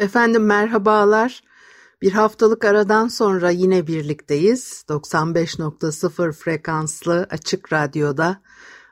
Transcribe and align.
Efendim 0.00 0.44
merhabalar. 0.44 1.42
Bir 2.02 2.12
haftalık 2.12 2.64
aradan 2.64 3.08
sonra 3.08 3.50
yine 3.50 3.86
birlikteyiz. 3.86 4.84
95.0 4.88 6.32
frekanslı 6.32 7.26
açık 7.30 7.72
radyoda 7.72 8.42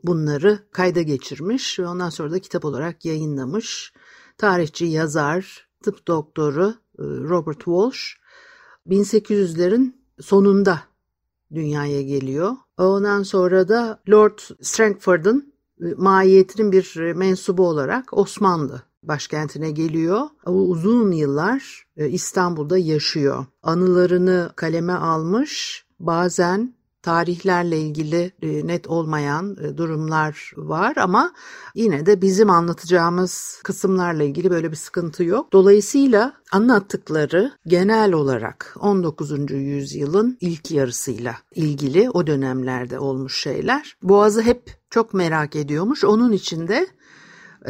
bunları 0.04 0.60
kayda 0.72 1.02
geçirmiş 1.02 1.80
ve 1.80 1.88
ondan 1.88 2.10
sonra 2.10 2.32
da 2.32 2.40
kitap 2.40 2.66
olarak 2.66 3.06
yayınlamış. 3.06 3.94
Tarihçi, 4.38 4.86
yazar, 4.86 5.68
tıp 5.84 6.08
doktoru 6.08 6.70
e, 7.00 7.04
Robert 7.04 7.58
Walsh 7.58 8.18
1800'lerin 8.88 9.96
sonunda 10.22 10.82
dünyaya 11.54 12.02
geliyor. 12.02 12.52
Ondan 12.78 13.24
sonra 13.24 13.68
da 13.68 14.02
Lord 14.10 14.40
Strangford'un 14.62 15.54
e, 15.82 15.86
mahiyetinin 15.98 16.72
bir 16.72 17.14
mensubu 17.14 17.68
olarak 17.68 18.18
Osmanlı 18.18 18.82
başkentine 19.04 19.72
geliyor. 19.72 20.22
Uzun 20.46 21.12
yıllar 21.12 21.84
e, 21.98 22.10
İstanbul'da 22.10 22.78
yaşıyor. 22.78 23.46
Anılarını 23.64 24.52
kaleme 24.56 24.94
almış. 24.94 25.86
Bazen 26.00 26.74
tarihlerle 27.04 27.80
ilgili 27.80 28.32
e, 28.42 28.68
net 28.68 28.88
olmayan 28.88 29.58
e, 29.62 29.78
durumlar 29.78 30.52
var 30.56 30.94
ama 30.98 31.34
yine 31.76 32.06
de 32.06 32.22
bizim 32.22 32.50
anlatacağımız 32.50 33.60
kısımlarla 33.64 34.24
ilgili 34.24 34.50
böyle 34.50 34.72
bir 34.72 34.76
sıkıntı 34.76 35.24
yok. 35.24 35.54
Dolayısıyla 35.54 36.34
anlattıkları 36.52 37.52
genel 37.68 38.14
olarak 38.14 38.76
19. 38.80 39.52
yüzyılın 39.52 40.38
ilk 40.42 40.72
yarısıyla 40.72 41.36
ilgili 41.56 42.10
o 42.10 42.28
dönemlerde 42.28 43.00
olmuş 43.00 43.42
şeyler. 43.42 43.98
Boğaz'ı 44.04 44.42
hep 44.42 44.78
çok 44.90 45.14
merak 45.14 45.56
ediyormuş. 45.56 46.04
Onun 46.04 46.32
için 46.32 46.68
de 46.68 46.88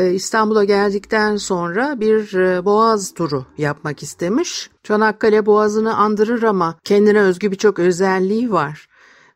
İstanbul'a 0.02 0.64
geldikten 0.64 1.36
sonra 1.36 2.00
bir 2.00 2.34
e, 2.34 2.66
boğaz 2.66 3.14
turu 3.14 3.46
yapmak 3.58 4.04
istemiş. 4.04 4.70
Çanakkale 4.84 5.46
boğazını 5.46 5.98
andırır 5.98 6.44
ama 6.44 6.80
kendine 6.84 7.20
özgü 7.20 7.52
birçok 7.52 7.80
özelliği 7.80 8.52
var. 8.52 8.88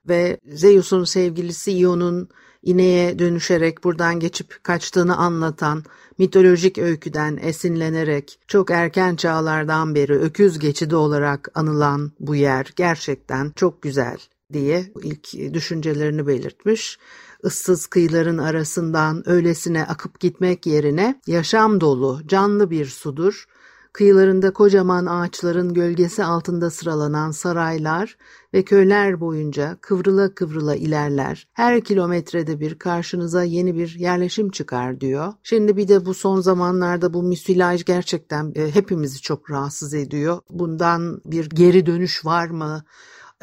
Ve 0.10 0.38
Zeus'un 0.48 1.04
sevgilisi 1.04 1.72
Ion'un 1.72 2.30
ineğe 2.64 3.20
dönüşerek 3.20 3.84
buradan 3.84 4.20
geçip 4.20 4.64
kaçtığını 4.64 5.18
anlatan 5.18 5.84
mitolojik 6.18 6.78
öyküden 6.78 7.38
esinlenerek 7.42 8.40
çok 8.48 8.72
erken 8.72 9.16
çağlardan 9.16 9.96
beri 9.96 10.14
öküz 10.14 10.60
geçidi 10.60 10.96
olarak 10.96 11.50
anılan 11.56 12.12
bu 12.20 12.36
yer 12.36 12.74
gerçekten 12.76 13.52
çok 13.56 13.82
güzel 13.82 14.18
diye 14.54 14.92
ilk 15.04 15.54
düşüncelerini 15.54 16.28
belirtmiş 16.28 17.00
ıssız 17.46 17.88
kıyıların 17.88 18.38
arasından 18.38 19.30
öylesine 19.30 19.86
akıp 19.86 20.20
gitmek 20.20 20.66
yerine 20.66 21.22
yaşam 21.28 21.82
dolu, 21.82 22.22
canlı 22.28 22.72
bir 22.72 22.86
sudur. 22.86 23.46
Kıyılarında 23.94 24.54
kocaman 24.54 25.06
ağaçların 25.06 25.74
gölgesi 25.74 26.24
altında 26.24 26.70
sıralanan 26.70 27.32
saraylar 27.32 28.18
ve 28.54 28.64
köyler 28.64 29.20
boyunca 29.20 29.78
kıvrıla 29.82 30.36
kıvrıla 30.36 30.76
ilerler. 30.76 31.48
Her 31.54 31.82
kilometrede 31.82 32.60
bir 32.60 32.80
karşınıza 32.80 33.44
yeni 33.44 33.76
bir 33.76 33.96
yerleşim 33.96 34.50
çıkar 34.50 35.02
diyor. 35.02 35.34
Şimdi 35.44 35.78
bir 35.78 35.88
de 35.88 36.06
bu 36.06 36.14
son 36.14 36.42
zamanlarda 36.42 37.14
bu 37.14 37.24
müsilaj 37.24 37.86
gerçekten 37.86 38.54
e, 38.56 38.76
hepimizi 38.76 39.22
çok 39.22 39.52
rahatsız 39.52 39.94
ediyor. 39.94 40.40
Bundan 40.50 41.22
bir 41.26 41.50
geri 41.50 41.86
dönüş 41.86 42.26
var 42.26 42.48
mı? 42.48 42.84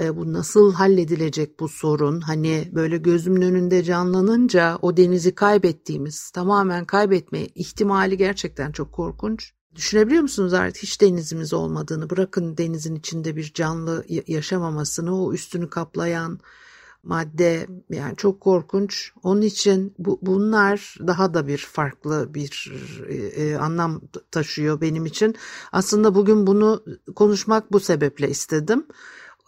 E, 0.00 0.16
bu 0.16 0.32
nasıl 0.32 0.72
halledilecek 0.72 1.60
bu 1.60 1.69
sorun? 1.69 2.21
Hani 2.21 2.71
böyle 2.72 2.97
gözümün 2.97 3.43
önünde 3.43 3.82
canlanınca 3.82 4.78
o 4.82 4.97
denizi 4.97 5.34
kaybettiğimiz, 5.34 6.31
tamamen 6.31 6.84
kaybetme 6.84 7.47
ihtimali 7.47 8.16
gerçekten 8.16 8.72
çok 8.72 8.93
korkunç. 8.93 9.53
Düşünebiliyor 9.75 10.22
musunuz 10.22 10.53
artık 10.53 10.83
hiç 10.83 11.00
denizimiz 11.00 11.53
olmadığını, 11.53 12.10
bırakın 12.10 12.56
denizin 12.56 12.94
içinde 12.94 13.37
bir 13.37 13.53
canlı 13.54 14.04
yaşamamasını, 14.27 15.25
o 15.25 15.33
üstünü 15.33 15.71
kaplayan 15.71 16.41
madde 17.04 17.66
yani 17.91 18.16
çok 18.16 18.41
korkunç. 18.41 19.12
Onun 19.22 19.43
için 19.43 19.94
bu, 19.99 20.19
bunlar 20.22 20.97
daha 21.06 21.34
da 21.34 21.47
bir 21.47 21.59
farklı 21.59 22.34
bir 22.34 22.72
e, 23.09 23.15
e, 23.15 23.56
anlam 23.56 24.00
taşıyor 24.31 24.81
benim 24.81 25.06
için. 25.06 25.34
Aslında 25.72 26.15
bugün 26.15 26.47
bunu 26.47 26.84
konuşmak 27.16 27.72
bu 27.72 27.81
sebeple 27.81 28.31
istedim. 28.31 28.87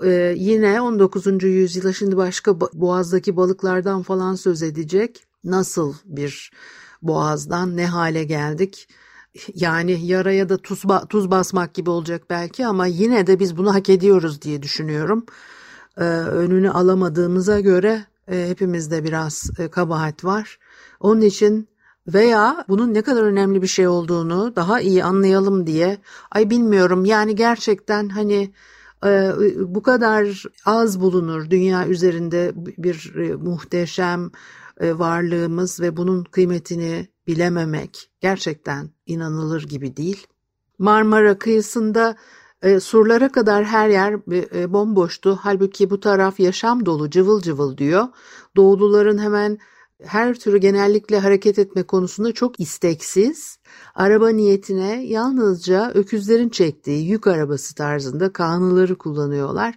Ee, 0.04 0.34
yine 0.36 0.80
19. 0.80 1.42
yüzyıla 1.42 1.92
şimdi 1.92 2.16
başka 2.16 2.60
boğazdaki 2.60 3.36
balıklardan 3.36 4.02
falan 4.02 4.34
söz 4.34 4.62
edecek. 4.62 5.24
Nasıl 5.44 5.94
bir 6.04 6.52
boğazdan 7.02 7.76
ne 7.76 7.86
hale 7.86 8.24
geldik? 8.24 8.88
Yani 9.54 10.06
yaraya 10.06 10.48
da 10.48 10.56
tuz, 10.56 10.82
tuz 11.08 11.30
basmak 11.30 11.74
gibi 11.74 11.90
olacak 11.90 12.22
belki 12.30 12.66
ama 12.66 12.86
yine 12.86 13.26
de 13.26 13.38
biz 13.38 13.56
bunu 13.56 13.74
hak 13.74 13.90
ediyoruz 13.90 14.42
diye 14.42 14.62
düşünüyorum. 14.62 15.26
Ee, 15.98 16.04
önünü 16.04 16.70
alamadığımıza 16.70 17.60
göre 17.60 18.04
e, 18.28 18.46
hepimizde 18.48 19.04
biraz 19.04 19.50
e, 19.58 19.68
kabahat 19.68 20.24
var. 20.24 20.58
Onun 21.00 21.20
için 21.20 21.68
veya 22.06 22.64
bunun 22.68 22.94
ne 22.94 23.02
kadar 23.02 23.22
önemli 23.22 23.62
bir 23.62 23.66
şey 23.66 23.88
olduğunu 23.88 24.56
daha 24.56 24.80
iyi 24.80 25.04
anlayalım 25.04 25.66
diye 25.66 25.98
ay 26.30 26.50
bilmiyorum 26.50 27.04
yani 27.04 27.34
gerçekten 27.34 28.08
hani 28.08 28.52
bu 29.56 29.82
kadar 29.82 30.42
az 30.64 31.00
bulunur 31.00 31.50
dünya 31.50 31.88
üzerinde 31.88 32.52
bir 32.56 33.14
e, 33.16 33.34
muhteşem 33.34 34.30
e, 34.80 34.98
varlığımız 34.98 35.80
ve 35.80 35.96
bunun 35.96 36.24
kıymetini 36.24 37.08
bilememek 37.26 38.10
gerçekten 38.20 38.90
inanılır 39.06 39.62
gibi 39.62 39.96
değil. 39.96 40.26
Marmara 40.78 41.38
kıyısında 41.38 42.16
e, 42.62 42.80
surlara 42.80 43.32
kadar 43.32 43.64
her 43.64 43.88
yer 43.88 44.26
bomboştu. 44.72 45.38
Halbuki 45.42 45.90
bu 45.90 46.00
taraf 46.00 46.40
yaşam 46.40 46.86
dolu, 46.86 47.10
cıvıl 47.10 47.40
cıvıl 47.40 47.76
diyor. 47.76 48.04
Doğuluların 48.56 49.18
hemen 49.18 49.58
her 50.04 50.34
türlü 50.34 50.58
genellikle 50.58 51.18
hareket 51.18 51.58
etme 51.58 51.82
konusunda 51.82 52.32
çok 52.32 52.60
isteksiz, 52.60 53.58
araba 53.94 54.28
niyetine 54.28 55.04
yalnızca 55.06 55.90
öküzlerin 55.94 56.48
çektiği 56.48 57.08
yük 57.08 57.26
arabası 57.26 57.74
tarzında 57.74 58.32
kanıları 58.32 58.98
kullanıyorlar. 58.98 59.74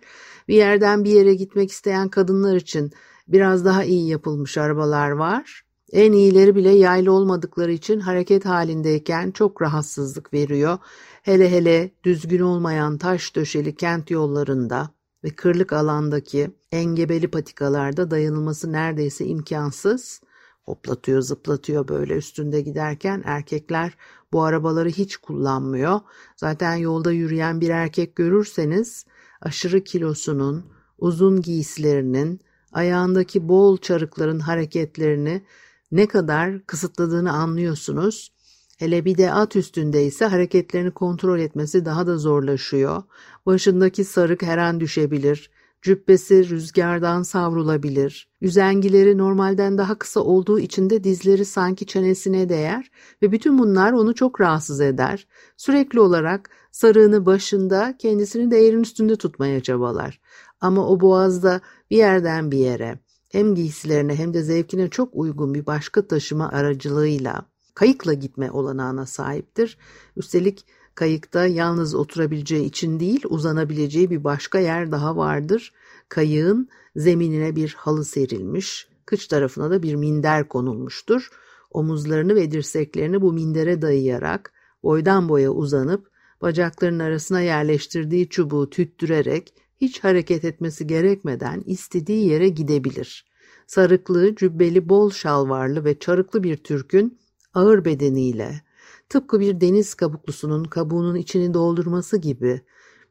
Bir 0.48 0.56
yerden 0.56 1.04
bir 1.04 1.12
yere 1.12 1.34
gitmek 1.34 1.72
isteyen 1.72 2.10
kadınlar 2.10 2.56
için 2.56 2.92
biraz 3.28 3.66
daha 3.66 3.84
iyi 3.84 4.08
yapılmış 4.10 4.58
arabalar 4.58 5.12
var. 5.12 5.64
En 5.92 6.12
iyileri 6.12 6.56
bile 6.56 6.70
yaylı 6.70 7.12
olmadıkları 7.12 7.72
için 7.72 8.00
hareket 8.00 8.46
halindeyken 8.46 9.32
çok 9.32 9.62
rahatsızlık 9.62 10.34
veriyor. 10.34 10.78
Hele 11.22 11.52
hele 11.52 11.92
düzgün 12.04 12.40
olmayan 12.40 12.98
taş 12.98 13.36
döşeli 13.36 13.76
kent 13.76 14.12
yollarında 14.12 14.90
ve 15.24 15.30
kırlık 15.30 15.74
alandaki 15.74 16.52
engebeli 16.72 17.28
patikalarda 17.32 18.12
dayanılması 18.12 18.72
neredeyse 18.72 19.26
imkansız. 19.26 20.22
Hoplatıyor, 20.64 21.22
zıplatıyor 21.22 21.88
böyle 21.88 22.14
üstünde 22.14 22.62
giderken 22.62 23.22
erkekler 23.26 23.94
bu 24.32 24.44
arabaları 24.44 24.90
hiç 24.90 25.18
kullanmıyor. 25.18 26.00
Zaten 26.36 26.76
yolda 26.76 27.12
yürüyen 27.12 27.62
bir 27.62 27.70
erkek 27.70 28.16
görürseniz 28.16 29.06
aşırı 29.42 29.84
kilosunun, 29.84 30.66
uzun 30.98 31.42
giysilerinin, 31.42 32.42
ayağındaki 32.72 33.48
bol 33.48 33.78
çarıkların 33.78 34.40
hareketlerini 34.40 35.46
ne 35.92 36.08
kadar 36.08 36.66
kısıtladığını 36.66 37.34
anlıyorsunuz. 37.34 38.34
Hele 38.80 39.06
bir 39.06 39.18
de 39.18 39.32
at 39.32 39.56
üstündeyse 39.56 40.26
hareketlerini 40.26 40.92
kontrol 40.92 41.40
etmesi 41.40 41.86
daha 41.86 42.08
da 42.08 42.18
zorlaşıyor. 42.18 43.04
Başındaki 43.46 44.04
sarık 44.04 44.42
her 44.42 44.58
an 44.58 44.80
düşebilir. 44.80 45.52
Cübbesi 45.82 46.50
rüzgardan 46.50 47.24
savrulabilir. 47.24 48.30
Üzengileri 48.42 49.18
normalden 49.18 49.78
daha 49.78 49.96
kısa 49.96 50.20
olduğu 50.20 50.60
için 50.60 50.90
de 50.90 51.04
dizleri 51.04 51.46
sanki 51.46 51.86
çenesine 51.86 52.50
değer 52.50 52.92
ve 53.22 53.32
bütün 53.32 53.60
bunlar 53.60 53.92
onu 53.92 54.16
çok 54.16 54.42
rahatsız 54.42 54.82
eder. 54.82 55.28
Sürekli 55.58 56.00
olarak 56.00 56.50
sarığını 56.72 57.26
başında 57.26 57.96
kendisini 58.00 58.52
değerin 58.52 58.82
üstünde 58.82 59.16
tutmaya 59.16 59.64
çabalar. 59.64 60.22
Ama 60.62 60.88
o 60.88 61.00
boğazda 61.00 61.62
bir 61.92 61.98
yerden 61.98 62.52
bir 62.52 62.58
yere 62.58 63.00
hem 63.30 63.56
giysilerine 63.56 64.16
hem 64.16 64.34
de 64.34 64.44
zevkine 64.44 64.90
çok 64.90 65.10
uygun 65.14 65.54
bir 65.54 65.66
başka 65.66 66.08
taşıma 66.08 66.50
aracılığıyla 66.50 67.46
kayıkla 67.74 68.14
gitme 68.14 68.52
olanağına 68.52 69.06
sahiptir. 69.06 69.78
Üstelik 70.18 70.66
kayıkta 70.96 71.46
yalnız 71.46 71.96
oturabileceği 71.96 72.66
için 72.66 73.00
değil 73.00 73.24
uzanabileceği 73.30 74.10
bir 74.10 74.24
başka 74.24 74.60
yer 74.60 74.92
daha 74.92 75.18
vardır. 75.18 75.74
Kayığın 76.10 76.70
zeminine 76.96 77.56
bir 77.56 77.74
halı 77.80 78.06
serilmiş, 78.06 78.88
kıç 79.06 79.28
tarafına 79.28 79.72
da 79.72 79.84
bir 79.84 79.96
minder 79.96 80.48
konulmuştur. 80.48 81.30
Omuzlarını 81.72 82.36
ve 82.36 82.52
dirseklerini 82.52 83.22
bu 83.22 83.34
mindere 83.34 83.82
dayayarak 83.82 84.54
boydan 84.84 85.30
boya 85.30 85.52
uzanıp 85.52 86.10
bacaklarının 86.42 87.00
arasına 87.00 87.42
yerleştirdiği 87.42 88.30
çubuğu 88.30 88.70
tüttürerek 88.70 89.54
hiç 89.82 90.04
hareket 90.04 90.46
etmesi 90.46 90.88
gerekmeden 90.88 91.64
istediği 91.66 92.28
yere 92.28 92.50
gidebilir. 92.50 93.26
Sarıklı, 93.68 94.36
cübbeli, 94.36 94.90
bol 94.90 95.12
şalvarlı 95.12 95.86
ve 95.86 96.00
çarıklı 96.00 96.44
bir 96.44 96.58
Türk'ün 96.58 97.20
ağır 97.54 97.86
bedeniyle, 97.86 98.62
tıpkı 99.10 99.40
bir 99.40 99.62
deniz 99.62 99.94
kabuklusunun 99.94 100.64
kabuğunun 100.64 101.16
içini 101.16 101.54
doldurması 101.54 102.18
gibi 102.18 102.62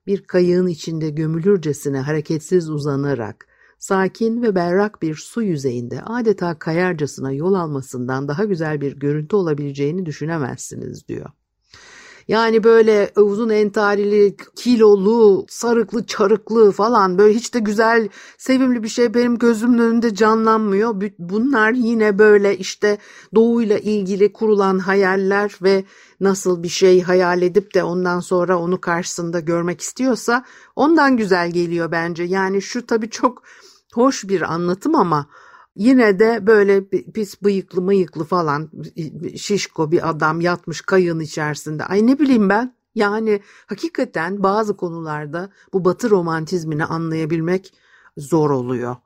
bir 0.06 0.23
kayığın 0.23 0.67
içinde 0.67 1.11
gömülürcesine 1.11 2.00
hareketsiz 2.00 2.70
uzanarak, 2.70 3.46
sakin 3.79 4.43
ve 4.43 4.55
berrak 4.55 5.02
bir 5.02 5.14
su 5.14 5.43
yüzeyinde 5.43 6.02
adeta 6.02 6.58
kayarcasına 6.58 7.32
yol 7.32 7.55
almasından 7.55 8.29
daha 8.29 8.44
güzel 8.44 8.81
bir 8.81 8.96
görüntü 8.96 9.37
olabileceğini 9.37 10.06
düşünemezsiniz 10.06 11.08
diyor. 11.08 11.31
Yani 12.29 12.65
böyle 12.65 13.13
uzun 13.17 13.49
entarili, 13.49 14.37
kilolu, 14.57 15.47
sarıklı, 15.49 16.07
çarıklı 16.07 16.73
falan 16.73 17.19
böyle 17.19 17.35
hiç 17.35 17.55
de 17.55 17.59
güzel, 17.59 18.09
sevimli 18.39 18.83
bir 18.83 18.89
şey 18.89 19.15
benim 19.15 19.39
gözümün 19.39 19.79
önünde 19.79 20.15
canlanmıyor. 20.15 20.95
Bunlar 21.19 21.73
yine 21.73 22.19
böyle 22.19 22.59
işte 22.59 22.99
doğuyla 23.35 23.79
ilgili 23.79 24.33
kurulan 24.33 24.79
hayaller 24.79 25.59
ve 25.63 25.85
nasıl 26.21 26.63
bir 26.63 26.69
şey 26.69 27.03
hayal 27.03 27.43
edip 27.43 27.75
de 27.75 27.83
ondan 27.83 28.21
sonra 28.21 28.59
onu 28.59 28.81
karşısında 28.81 29.41
görmek 29.41 29.81
istiyorsa 29.81 30.45
ondan 30.77 31.17
güzel 31.17 31.51
geliyor 31.51 31.93
bence. 31.93 32.23
Yani 32.23 32.63
şu 32.63 32.87
tabii 32.87 33.11
çok 33.11 33.43
hoş 33.95 34.29
bir 34.29 34.53
anlatım 34.53 34.95
ama 34.95 35.27
Yine 35.79 36.19
de 36.19 36.47
böyle 36.47 36.85
pis 36.89 37.43
bıyıklı 37.43 37.83
mıyıklı 37.83 38.25
falan 38.25 38.71
şişko 39.37 39.93
bir 39.93 40.09
adam 40.09 40.41
yatmış 40.41 40.81
kayığın 40.81 41.21
içerisinde. 41.21 41.85
Ay 41.85 42.07
ne 42.07 42.19
bileyim 42.19 42.49
ben 42.49 42.75
yani 42.95 43.41
hakikaten 43.67 44.43
bazı 44.43 44.77
konularda 44.77 45.51
bu 45.73 45.85
batı 45.85 46.11
romantizmini 46.11 46.85
anlayabilmek 46.85 47.75
zor 48.17 48.51
oluyor. 48.51 48.97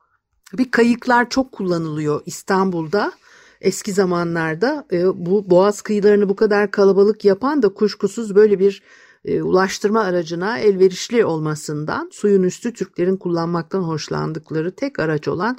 Bir 0.52 0.70
kayıklar 0.70 1.28
çok 1.28 1.52
kullanılıyor 1.52 2.22
İstanbul'da. 2.26 3.12
Eski 3.60 3.92
zamanlarda 3.92 4.86
e, 4.92 5.26
bu 5.26 5.50
boğaz 5.50 5.82
kıyılarını 5.82 6.28
bu 6.28 6.36
kadar 6.36 6.70
kalabalık 6.70 7.24
yapan 7.24 7.62
da 7.62 7.68
kuşkusuz 7.68 8.34
böyle 8.34 8.58
bir 8.58 8.82
e, 9.24 9.42
ulaştırma 9.42 10.00
aracına 10.00 10.58
elverişli 10.58 11.24
olmasından 11.24 12.10
suyun 12.12 12.42
üstü 12.42 12.72
Türklerin 12.72 13.16
kullanmaktan 13.16 13.82
hoşlandıkları 13.82 14.70
tek 14.70 14.98
araç 14.98 15.28
olan 15.28 15.58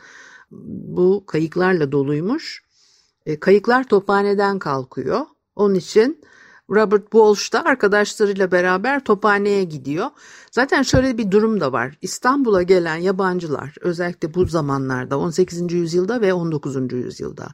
bu 0.95 1.23
kayıklarla 1.27 1.91
doluymuş. 1.91 2.63
E, 3.25 3.39
kayıklar 3.39 3.83
tophaneden 3.83 4.59
kalkıyor. 4.59 5.21
Onun 5.55 5.75
için 5.75 6.21
Robert 6.69 7.03
Walsh 7.03 7.53
da 7.53 7.65
arkadaşlarıyla 7.65 8.51
beraber 8.51 9.03
tophaneye 9.03 9.63
gidiyor. 9.63 10.07
Zaten 10.51 10.81
şöyle 10.81 11.17
bir 11.17 11.31
durum 11.31 11.59
da 11.59 11.71
var. 11.71 11.97
İstanbul'a 12.01 12.63
gelen 12.63 12.95
yabancılar 12.95 13.75
özellikle 13.81 14.33
bu 14.33 14.45
zamanlarda 14.45 15.19
18. 15.19 15.73
yüzyılda 15.73 16.21
ve 16.21 16.33
19. 16.33 16.93
yüzyılda 16.93 17.47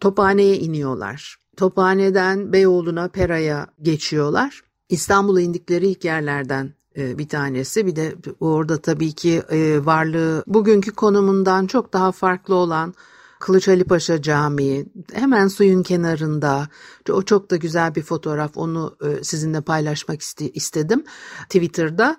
tophaneye 0.00 0.58
iniyorlar. 0.58 1.36
Tophaneden 1.56 2.52
Beyoğlu'na 2.52 3.08
Pera'ya 3.08 3.66
geçiyorlar. 3.82 4.62
İstanbul'a 4.88 5.40
indikleri 5.40 5.86
ilk 5.86 6.04
yerlerden 6.04 6.74
bir 6.96 7.28
tanesi. 7.28 7.86
Bir 7.86 7.96
de 7.96 8.14
orada 8.40 8.80
tabii 8.80 9.12
ki 9.12 9.42
e, 9.50 9.86
varlığı 9.86 10.44
bugünkü 10.46 10.92
konumundan 10.92 11.66
çok 11.66 11.92
daha 11.92 12.12
farklı 12.12 12.54
olan 12.54 12.94
Kılıç 13.40 13.68
Ali 13.68 13.84
Paşa 13.84 14.22
Camii 14.22 14.86
hemen 15.12 15.48
suyun 15.48 15.82
kenarında. 15.82 16.68
O 17.10 17.22
çok 17.22 17.50
da 17.50 17.56
güzel 17.56 17.94
bir 17.94 18.02
fotoğraf. 18.02 18.56
Onu 18.56 18.96
e, 19.04 19.24
sizinle 19.24 19.60
paylaşmak 19.60 20.20
istedim 20.54 21.04
Twitter'da. 21.48 22.16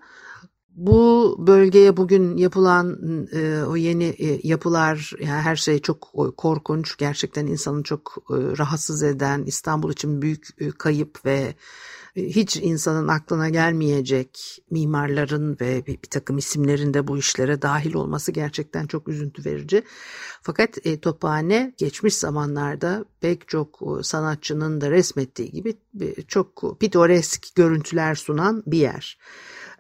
Bu 0.76 1.36
bölgeye 1.40 1.98
bugün 1.98 2.38
yapılan 2.38 2.98
o 3.70 3.76
yeni 3.76 4.16
yapılar 4.44 5.12
yani 5.20 5.42
her 5.42 5.56
şey 5.56 5.80
çok 5.80 6.14
korkunç 6.38 6.98
gerçekten 6.98 7.48
insanı 7.48 7.84
çok 7.84 8.24
rahatsız 8.30 9.04
eden 9.04 9.44
İstanbul 9.44 9.92
için 9.92 10.22
büyük 10.22 10.48
kayıp 10.80 11.26
ve 11.26 11.56
hiç 12.16 12.56
insanın 12.56 13.08
aklına 13.08 13.50
gelmeyecek 13.50 14.60
mimarların 14.72 15.58
ve 15.62 15.86
bir, 15.86 15.94
bir 15.94 16.10
takım 16.10 16.38
isimlerin 16.38 16.94
de 16.94 17.08
bu 17.08 17.18
işlere 17.18 17.62
dahil 17.62 17.94
olması 17.94 18.32
gerçekten 18.32 18.88
çok 18.88 19.08
üzüntü 19.08 19.46
verici. 19.46 19.84
Fakat 20.42 20.86
e, 20.86 21.00
Tophane 21.00 21.74
geçmiş 21.78 22.16
zamanlarda 22.16 23.06
pek 23.22 23.48
çok 23.48 23.80
e, 23.82 24.04
sanatçının 24.04 24.82
da 24.82 24.92
resmettiği 24.92 25.52
gibi 25.52 25.76
e, 26.02 26.22
çok 26.22 26.80
pitoresk 26.80 27.56
görüntüler 27.56 28.16
sunan 28.16 28.64
bir 28.68 28.78
yer. 28.78 29.18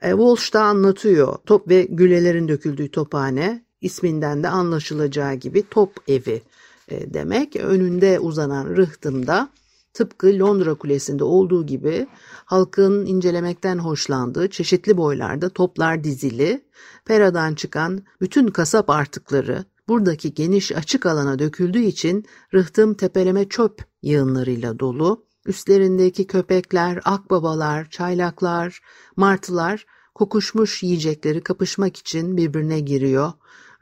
E, 0.01 0.09
Walsh 0.09 0.53
da 0.53 0.63
anlatıyor 0.63 1.37
top 1.45 1.69
ve 1.69 1.87
gülelerin 1.89 2.47
döküldüğü 2.47 2.91
tophane 2.91 3.65
isminden 3.81 4.43
de 4.43 4.49
anlaşılacağı 4.49 5.33
gibi 5.33 5.63
top 5.69 5.91
evi 6.07 6.41
e, 6.87 7.13
demek. 7.13 7.55
Önünde 7.55 8.19
uzanan 8.19 8.65
rıhtımda 8.65 9.49
tıpkı 9.93 10.39
Londra 10.39 10.75
Kulesi'nde 10.75 11.23
olduğu 11.23 11.65
gibi 11.65 12.07
halkın 12.45 13.05
incelemekten 13.05 13.77
hoşlandığı 13.77 14.49
çeşitli 14.49 14.97
boylarda 14.97 15.49
toplar 15.49 16.03
dizili, 16.03 16.65
peradan 17.05 17.55
çıkan 17.55 18.03
bütün 18.21 18.47
kasap 18.47 18.89
artıkları 18.89 19.65
buradaki 19.87 20.33
geniş 20.33 20.71
açık 20.71 21.05
alana 21.05 21.39
döküldüğü 21.39 21.81
için 21.83 22.25
rıhtım 22.53 22.93
tepeleme 22.93 23.49
çöp 23.49 23.85
yığınlarıyla 24.01 24.79
dolu, 24.79 25.25
üstlerindeki 25.45 26.27
köpekler, 26.27 26.99
akbabalar, 27.05 27.89
çaylaklar, 27.89 28.81
martılar 29.15 29.85
kokuşmuş 30.15 30.83
yiyecekleri 30.83 31.41
kapışmak 31.41 31.97
için 31.97 32.37
birbirine 32.37 32.79
giriyor. 32.79 33.31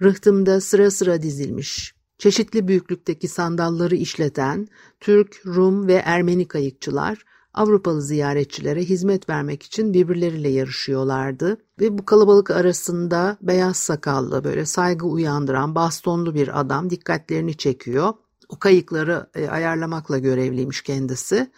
Rıhtımda 0.01 0.62
sıra 0.62 0.91
sıra 0.91 1.21
dizilmiş 1.21 2.00
Çeşitli 2.21 2.67
büyüklükteki 2.67 3.27
sandalları 3.27 3.95
işleten 3.95 4.67
Türk, 4.99 5.45
Rum 5.45 5.87
ve 5.87 5.93
Ermeni 5.93 6.47
kayıkçılar 6.47 7.25
Avrupalı 7.53 8.01
ziyaretçilere 8.01 8.81
hizmet 8.81 9.29
vermek 9.29 9.63
için 9.63 9.93
birbirleriyle 9.93 10.49
yarışıyorlardı 10.49 11.57
ve 11.79 11.97
bu 11.97 12.05
kalabalık 12.05 12.51
arasında 12.51 13.37
beyaz 13.41 13.77
sakallı 13.77 14.43
böyle 14.43 14.65
saygı 14.65 15.05
uyandıran 15.05 15.75
bastonlu 15.75 16.35
bir 16.35 16.59
adam 16.59 16.89
dikkatlerini 16.89 17.57
çekiyor. 17.57 18.13
O 18.49 18.59
kayıkları 18.59 19.29
e, 19.35 19.47
ayarlamakla 19.47 20.17
görevliymiş 20.17 20.81
kendisi. 20.81 21.51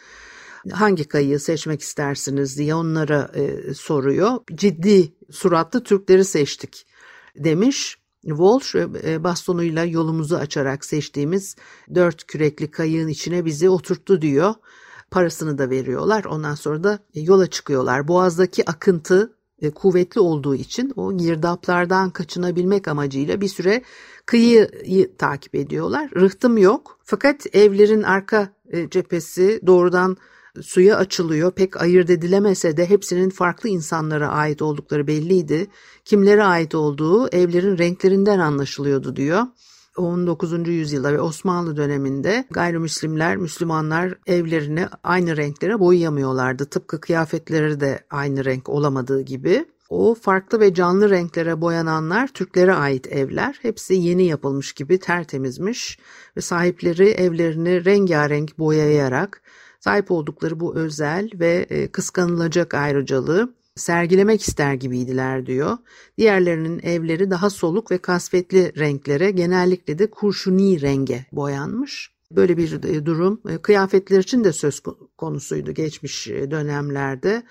Hangi 0.71 1.07
kayığı 1.07 1.39
seçmek 1.39 1.81
istersiniz 1.81 2.57
diye 2.57 2.75
onlara 2.75 3.31
e, 3.35 3.73
soruyor. 3.73 4.31
Ciddi 4.55 5.13
suratlı 5.31 5.83
Türkleri 5.83 6.25
seçtik 6.25 6.87
demiş. 7.35 8.02
Walsh 8.23 8.75
e, 8.75 9.23
bastonuyla 9.23 9.85
yolumuzu 9.85 10.35
açarak 10.35 10.85
seçtiğimiz 10.85 11.55
dört 11.95 12.23
kürekli 12.23 12.71
kayığın 12.71 13.07
içine 13.07 13.45
bizi 13.45 13.69
oturttu 13.69 14.21
diyor. 14.21 14.53
Parasını 15.11 15.57
da 15.57 15.69
veriyorlar. 15.69 16.25
Ondan 16.25 16.55
sonra 16.55 16.83
da 16.83 16.99
yola 17.13 17.47
çıkıyorlar. 17.47 18.07
Boğazdaki 18.07 18.69
akıntı 18.69 19.33
e, 19.61 19.71
kuvvetli 19.71 20.21
olduğu 20.21 20.55
için 20.55 20.93
o 20.95 21.17
girdaplardan 21.17 22.09
kaçınabilmek 22.09 22.87
amacıyla 22.87 23.41
bir 23.41 23.47
süre 23.47 23.83
kıyıyı 24.25 25.17
takip 25.17 25.55
ediyorlar. 25.55 26.11
Rıhtım 26.15 26.57
yok. 26.57 26.99
Fakat 27.03 27.55
evlerin 27.55 28.03
arka 28.03 28.53
e, 28.69 28.89
cephesi 28.89 29.61
doğrudan 29.67 30.17
suya 30.61 30.97
açılıyor. 30.97 31.51
Pek 31.51 31.81
ayırt 31.81 32.09
edilemese 32.09 32.77
de 32.77 32.89
hepsinin 32.89 33.29
farklı 33.29 33.69
insanlara 33.69 34.29
ait 34.29 34.61
oldukları 34.61 35.07
belliydi. 35.07 35.67
Kimlere 36.05 36.43
ait 36.43 36.75
olduğu 36.75 37.27
evlerin 37.27 37.77
renklerinden 37.77 38.39
anlaşılıyordu 38.39 39.15
diyor. 39.15 39.43
19. 39.97 40.67
yüzyılda 40.67 41.13
ve 41.13 41.21
Osmanlı 41.21 41.77
döneminde 41.77 42.45
gayrimüslimler, 42.51 43.37
Müslümanlar 43.37 44.15
evlerini 44.27 44.87
aynı 45.03 45.37
renklere 45.37 45.79
boyayamıyorlardı. 45.79 46.65
Tıpkı 46.65 46.99
kıyafetleri 47.01 47.79
de 47.79 47.99
aynı 48.09 48.45
renk 48.45 48.69
olamadığı 48.69 49.21
gibi. 49.21 49.65
O 49.89 50.15
farklı 50.15 50.59
ve 50.59 50.73
canlı 50.73 51.09
renklere 51.09 51.61
boyananlar 51.61 52.27
Türklere 52.27 52.73
ait 52.73 53.07
evler. 53.07 53.59
Hepsi 53.61 53.93
yeni 53.93 54.23
yapılmış 54.23 54.73
gibi 54.73 54.99
tertemizmiş 54.99 55.99
ve 56.37 56.41
sahipleri 56.41 57.09
evlerini 57.09 57.85
rengarenk 57.85 58.59
boyayarak 58.59 59.41
sahip 59.83 60.11
oldukları 60.11 60.59
bu 60.59 60.75
özel 60.75 61.29
ve 61.33 61.65
e, 61.69 61.87
kıskanılacak 61.87 62.73
ayrıcalığı 62.73 63.53
sergilemek 63.75 64.41
ister 64.41 64.73
gibiydiler 64.73 65.45
diyor. 65.45 65.77
Diğerlerinin 66.17 66.79
evleri 66.83 67.31
daha 67.31 67.49
soluk 67.49 67.91
ve 67.91 67.97
kasvetli 67.97 68.73
renklere 68.77 69.31
genellikle 69.31 69.99
de 69.99 70.09
kurşuni 70.09 70.81
renge 70.81 71.25
boyanmış. 71.31 72.11
Böyle 72.31 72.57
bir 72.57 72.83
e, 72.83 73.05
durum 73.05 73.41
e, 73.49 73.57
kıyafetler 73.57 74.19
için 74.19 74.43
de 74.43 74.53
söz 74.53 74.81
konusuydu 75.17 75.71
geçmiş 75.71 76.27
dönemlerde 76.27 77.43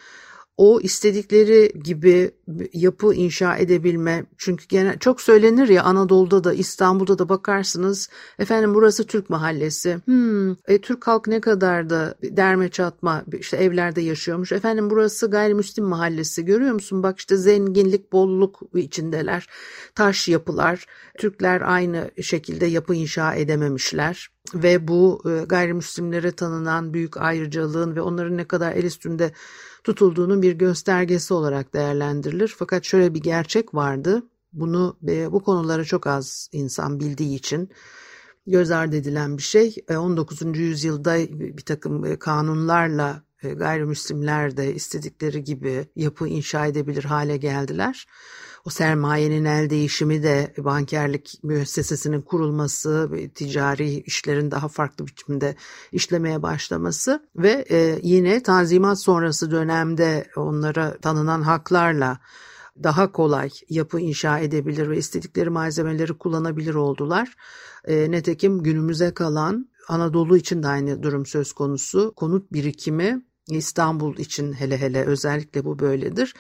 o 0.62 0.81
istedikleri 0.81 1.73
gibi 1.85 2.31
yapı 2.73 3.14
inşa 3.14 3.57
edebilme. 3.57 4.25
Çünkü 4.38 4.66
gene 4.69 4.97
çok 5.00 5.21
söylenir 5.21 5.69
ya 5.69 5.83
Anadolu'da 5.83 6.45
da 6.45 6.52
İstanbul'da 6.54 7.19
da 7.19 7.28
bakarsınız 7.28 8.09
efendim 8.38 8.75
burası 8.75 9.07
Türk 9.07 9.31
mahallesi. 9.31 9.99
Hmm, 10.04 10.50
e, 10.50 10.81
Türk 10.83 11.07
halk 11.07 11.26
ne 11.26 11.40
kadar 11.40 11.90
da 11.90 12.14
derme 12.23 12.69
çatma 12.69 13.25
işte 13.33 13.57
evlerde 13.57 14.00
yaşıyormuş. 14.00 14.52
Efendim 14.52 14.90
burası 14.90 15.31
gayrimüslim 15.31 15.85
mahallesi. 15.85 16.45
Görüyor 16.45 16.73
musun? 16.73 17.02
Bak 17.02 17.19
işte 17.19 17.37
zenginlik 17.37 18.12
bolluk 18.12 18.61
içindeler. 18.75 19.47
Taş 19.95 20.28
yapılar. 20.28 20.87
Türkler 21.19 21.61
aynı 21.61 22.11
şekilde 22.23 22.66
yapı 22.66 22.95
inşa 22.95 23.35
edememişler. 23.35 24.28
Ve 24.54 24.88
bu 24.88 25.23
e, 25.31 25.45
gayrimüslimlere 25.45 26.33
tanınan 26.33 26.95
büyük 26.95 27.16
ayrıcalığın 27.16 27.97
ve 27.97 28.00
onların 28.00 28.37
ne 28.37 28.45
kadar 28.45 28.73
el 28.73 28.85
üstünde 28.85 29.33
tutulduğunun 29.85 30.43
bir 30.43 30.53
göstergesi 30.53 31.35
olarak 31.35 31.75
değerlendirilir. 31.75 32.55
Fakat 32.59 32.85
şöyle 32.85 33.15
bir 33.15 33.23
gerçek 33.23 33.75
vardı. 33.75 34.23
Bunu 34.53 34.97
e, 35.09 35.33
bu 35.33 35.43
konuları 35.43 35.85
çok 35.85 36.07
az 36.07 36.49
insan 36.53 37.01
bildiği 37.01 37.35
için 37.37 37.71
göz 38.47 38.71
ardı 38.71 38.97
edilen 38.97 39.37
bir 39.37 39.43
şey. 39.43 39.77
19. 39.97 40.43
E, 40.43 40.47
yüzyılda 40.59 41.19
bir 41.39 41.65
takım 41.65 42.19
kanunlarla 42.19 43.23
gayrimüslimler 43.43 44.57
de 44.57 44.75
istedikleri 44.75 45.45
gibi 45.45 45.87
yapı 45.97 46.29
inşa 46.29 46.67
edebilir 46.67 47.05
hale 47.05 47.37
geldiler. 47.37 48.07
O 48.66 48.71
sermayenin 48.71 49.45
el 49.45 49.71
değişimi 49.71 50.23
de 50.23 50.54
bankerlik 50.59 51.40
müessesesinin 51.42 52.21
kurulması, 52.21 53.11
ticari 53.35 54.00
işlerin 54.00 54.50
daha 54.50 54.69
farklı 54.69 55.07
biçimde 55.07 55.57
işlemeye 55.92 56.42
başlaması 56.42 57.28
ve 57.37 57.64
e, 57.71 57.99
yine 58.02 58.42
Tanzimat 58.42 59.00
sonrası 59.00 59.50
dönemde 59.50 60.26
onlara 60.37 60.99
tanınan 60.99 61.42
haklarla 61.42 62.19
daha 62.83 63.12
kolay 63.12 63.50
yapı 63.69 64.00
inşa 64.00 64.38
edebilir 64.38 64.90
ve 64.90 64.97
istedikleri 64.97 65.50
malzemeleri 65.50 66.19
kullanabilir 66.19 66.75
oldular. 66.75 67.35
E, 67.85 68.11
netekim 68.11 68.62
günümüze 68.62 69.14
kalan 69.14 69.73
Anadolu 69.88 70.37
için 70.37 70.62
de 70.62 70.69
aynı 70.69 71.02
durum 71.02 71.26
söz 71.26 71.52
konusu. 71.52 72.12
Konut 72.16 72.52
birikimi 72.52 73.23
İstanbul 73.49 74.16
için 74.16 74.52
hele 74.52 74.78
hele 74.78 75.04
özellikle 75.04 75.64
bu 75.64 75.78
böyledir 75.78 76.35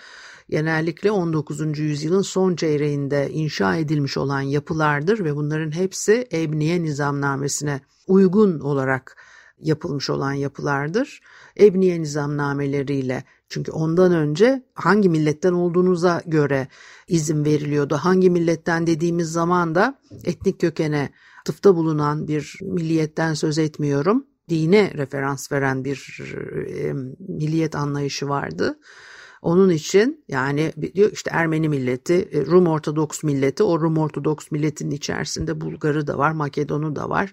genellikle 0.50 1.10
19. 1.10 1.78
yüzyılın 1.78 2.22
son 2.22 2.56
çeyreğinde 2.56 3.30
inşa 3.30 3.76
edilmiş 3.76 4.16
olan 4.16 4.40
yapılardır 4.40 5.24
ve 5.24 5.36
bunların 5.36 5.70
hepsi 5.70 6.28
Ebniye 6.32 6.82
Nizamnamesine 6.82 7.80
uygun 8.06 8.60
olarak 8.60 9.16
yapılmış 9.62 10.10
olan 10.10 10.32
yapılardır. 10.32 11.20
Ebniye 11.60 12.00
nizamnameleriyle 12.00 13.24
çünkü 13.48 13.72
ondan 13.72 14.12
önce 14.12 14.62
hangi 14.74 15.08
milletten 15.08 15.52
olduğunuza 15.52 16.22
göre 16.26 16.68
izin 17.08 17.44
veriliyordu. 17.44 17.94
Hangi 17.96 18.30
milletten 18.30 18.86
dediğimiz 18.86 19.32
zaman 19.32 19.74
da 19.74 19.98
etnik 20.24 20.60
kökene 20.60 21.12
tıfta 21.44 21.76
bulunan 21.76 22.28
bir 22.28 22.58
milliyetten 22.62 23.34
söz 23.34 23.58
etmiyorum. 23.58 24.26
Dine 24.48 24.92
referans 24.94 25.52
veren 25.52 25.84
bir 25.84 26.18
e, 26.66 26.92
milliyet 27.18 27.76
anlayışı 27.76 28.28
vardı. 28.28 28.78
Onun 29.42 29.70
için 29.70 30.24
yani 30.28 30.72
diyor 30.94 31.10
işte 31.12 31.30
Ermeni 31.34 31.68
milleti, 31.68 32.28
e, 32.32 32.46
Rum 32.46 32.66
Ortodoks 32.66 33.22
milleti, 33.22 33.62
o 33.62 33.80
Rum 33.80 33.98
Ortodoks 33.98 34.50
milletin 34.50 34.90
içerisinde 34.90 35.60
Bulgarı 35.60 36.06
da 36.06 36.18
var, 36.18 36.32
Makedon'u 36.32 36.96
da 36.96 37.08
var, 37.08 37.32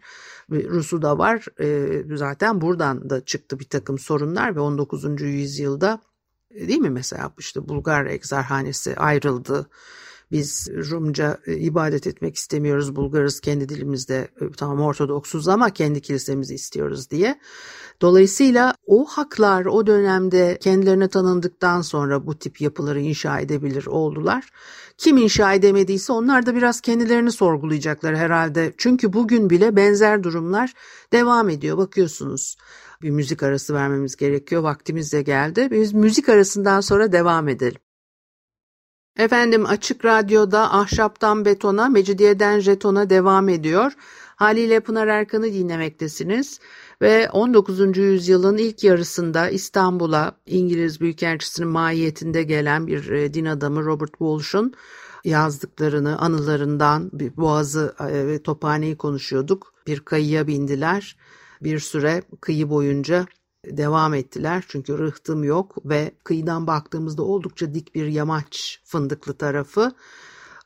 Rus'u 0.52 1.02
da 1.02 1.18
var. 1.18 1.46
E, 1.60 2.18
zaten 2.18 2.62
buradan 2.62 3.10
da 3.10 3.26
çıktı 3.26 3.60
bir 3.60 3.66
takım 3.66 4.00
sorunlar 4.00 4.56
ve 4.56 4.60
19. 4.60 5.22
yüzyılda 5.22 6.02
e, 6.52 6.68
değil 6.68 6.80
mi 6.80 6.90
mesela 6.90 7.34
işte 7.40 7.68
Bulgar 7.68 8.06
egzarhanesi 8.06 8.96
ayrıldı 8.96 9.70
biz 10.32 10.70
Rumca 10.92 11.38
e, 11.48 11.56
ibadet 11.56 12.08
etmek 12.08 12.36
istemiyoruz, 12.36 12.96
Bulgarız 12.96 13.40
kendi 13.40 13.70
dilimizde 13.70 14.28
e, 14.42 14.52
tamam 14.58 14.82
Ortodoksuz 14.82 15.48
ama 15.48 15.70
kendi 15.70 16.02
kilisemizi 16.02 16.56
istiyoruz 16.56 17.10
diye. 17.12 17.40
Dolayısıyla 18.02 18.74
o 18.86 19.06
haklar 19.06 19.66
o 19.66 19.88
dönemde 19.88 20.58
kendilerine 20.62 21.08
tanındıktan 21.08 21.82
sonra 21.82 22.28
bu 22.28 22.40
tip 22.40 22.62
yapıları 22.62 23.00
inşa 23.00 23.40
edebilir 23.40 23.86
oldular. 23.86 24.50
Kim 24.98 25.18
inşa 25.18 25.54
edemediyse 25.54 26.14
onlar 26.14 26.46
da 26.46 26.56
biraz 26.56 26.82
kendilerini 26.82 27.32
sorgulayacaklar 27.32 28.16
herhalde. 28.16 28.74
Çünkü 28.78 29.14
bugün 29.14 29.50
bile 29.50 29.76
benzer 29.76 30.24
durumlar 30.24 30.74
devam 31.14 31.50
ediyor. 31.50 31.78
Bakıyorsunuz 31.78 32.58
bir 33.02 33.10
müzik 33.10 33.44
arası 33.44 33.74
vermemiz 33.74 34.16
gerekiyor. 34.16 34.62
Vaktimiz 34.62 35.14
de 35.14 35.22
geldi. 35.22 35.68
Biz 35.72 35.94
müzik 35.94 36.30
arasından 36.30 36.82
sonra 36.82 37.12
devam 37.12 37.48
edelim. 37.48 37.82
Efendim 39.18 39.66
Açık 39.66 40.06
Radyo'da 40.06 40.74
ahşaptan 40.74 41.46
betona, 41.46 41.90
mecidiyeden 41.90 42.60
jetona 42.60 43.10
devam 43.10 43.50
ediyor. 43.50 43.92
Haliyle 44.36 44.80
Pınar 44.80 45.08
Erkan'ı 45.08 45.46
dinlemektesiniz 45.46 46.60
ve 47.02 47.30
19. 47.30 47.98
yüzyılın 47.98 48.58
ilk 48.58 48.84
yarısında 48.84 49.50
İstanbul'a 49.50 50.32
İngiliz 50.46 51.02
Büyükelçisi'nin 51.02 51.70
mahiyetinde 51.70 52.44
gelen 52.44 52.88
bir 52.88 53.10
e, 53.10 53.34
din 53.34 53.46
adamı 53.46 53.86
Robert 53.86 54.12
Walsh'un 54.12 54.74
yazdıklarını, 55.26 56.20
anılarından 56.20 57.10
bir 57.14 57.38
boğazı 57.38 57.96
e, 58.00 58.28
ve 58.28 58.44
tophaneyi 58.44 58.98
konuşuyorduk. 58.98 59.74
Bir 59.88 60.00
kayıya 60.00 60.48
bindiler. 60.48 61.18
Bir 61.62 61.80
süre 61.80 62.24
kıyı 62.42 62.70
boyunca 62.70 63.26
devam 63.66 64.14
ettiler. 64.14 64.64
Çünkü 64.68 64.98
rıhtım 64.98 65.44
yok 65.44 65.78
ve 65.86 66.12
kıyıdan 66.24 66.68
baktığımızda 66.68 67.24
oldukça 67.24 67.74
dik 67.74 67.96
bir 67.96 68.06
yamaç 68.06 68.82
fındıklı 68.86 69.34
tarafı. 69.34 69.92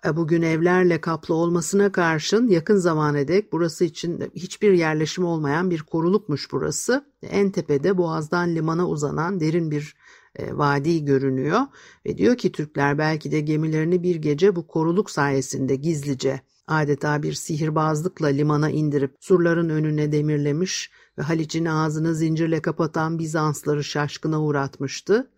E, 0.06 0.16
bugün 0.16 0.42
evlerle 0.42 1.02
kaplı 1.02 1.34
olmasına 1.34 1.92
karşın 1.92 2.48
yakın 2.48 2.76
zamana 2.76 3.28
dek 3.28 3.54
burası 3.54 3.86
için 3.86 4.32
hiçbir 4.36 4.72
yerleşim 4.72 5.26
olmayan 5.26 5.70
bir 5.70 5.80
korulukmuş 5.80 6.52
burası. 6.52 7.06
En 7.22 7.52
tepede 7.52 7.98
boğazdan 7.98 8.56
limana 8.56 8.88
uzanan 8.88 9.40
derin 9.40 9.72
bir 9.72 9.96
e, 10.36 10.58
vadi 10.58 11.06
görünüyor 11.06 11.62
ve 12.06 12.18
diyor 12.18 12.38
ki 12.38 12.52
Türkler 12.52 12.98
belki 12.98 13.32
de 13.32 13.40
gemilerini 13.40 14.04
bir 14.04 14.16
gece 14.16 14.56
bu 14.56 14.68
koruluk 14.68 15.10
sayesinde 15.10 15.76
gizlice 15.76 16.42
adeta 16.68 17.24
bir 17.24 17.34
sihirbazlıkla 17.34 18.28
limana 18.28 18.70
indirip 18.70 19.16
surların 19.20 19.70
önüne 19.70 20.12
demirlemiş 20.12 20.92
ve 21.18 21.22
Haliç'in 21.22 21.66
ağzını 21.66 22.16
zincirle 22.16 22.62
kapatan 22.62 23.20
Bizansları 23.20 23.84
şaşkına 23.84 24.42
uğratmıştı. 24.42 25.30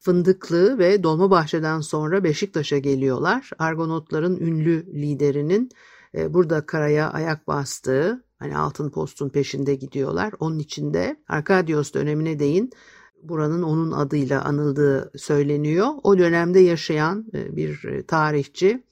Fındıklı 0.00 0.78
ve 0.78 1.02
Dolmabahçe'den 1.02 1.80
sonra 1.80 2.24
Beşiktaş'a 2.24 2.78
geliyorlar. 2.78 3.50
Argonotların 3.58 4.36
ünlü 4.36 4.86
liderinin 4.86 5.70
e, 6.14 6.34
burada 6.34 6.66
karaya 6.66 7.10
ayak 7.10 7.48
bastığı, 7.48 8.24
hani 8.38 8.56
altın 8.56 8.90
postun 8.90 9.28
peşinde 9.28 9.74
gidiyorlar. 9.74 10.32
Onun 10.40 10.58
içinde 10.58 11.16
Arkadios 11.28 11.94
dönemine 11.94 12.38
değin 12.38 12.70
buranın 13.22 13.62
onun 13.62 13.92
adıyla 13.92 14.44
anıldığı 14.44 15.12
söyleniyor. 15.16 15.88
O 16.02 16.18
dönemde 16.18 16.60
yaşayan 16.60 17.26
e, 17.34 17.56
bir 17.56 17.84
e, 17.84 18.02
tarihçi 18.02 18.84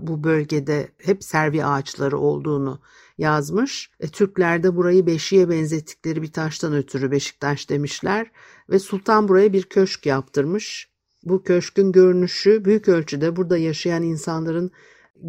bu 0.00 0.24
bölgede 0.24 0.88
hep 0.98 1.24
servi 1.24 1.64
ağaçları 1.64 2.18
olduğunu 2.18 2.80
yazmış. 3.18 3.90
E, 4.00 4.08
Türkler 4.08 4.62
de 4.62 4.76
burayı 4.76 5.06
beşiğe 5.06 5.50
benzettikleri 5.50 6.22
bir 6.22 6.32
taştan 6.32 6.72
ötürü 6.74 7.10
Beşiktaş 7.10 7.70
demişler 7.70 8.30
ve 8.70 8.78
sultan 8.78 9.28
buraya 9.28 9.52
bir 9.52 9.62
köşk 9.62 10.06
yaptırmış. 10.06 10.92
Bu 11.24 11.42
köşkün 11.42 11.92
görünüşü 11.92 12.64
büyük 12.64 12.88
ölçüde 12.88 13.36
burada 13.36 13.58
yaşayan 13.58 14.02
insanların 14.02 14.70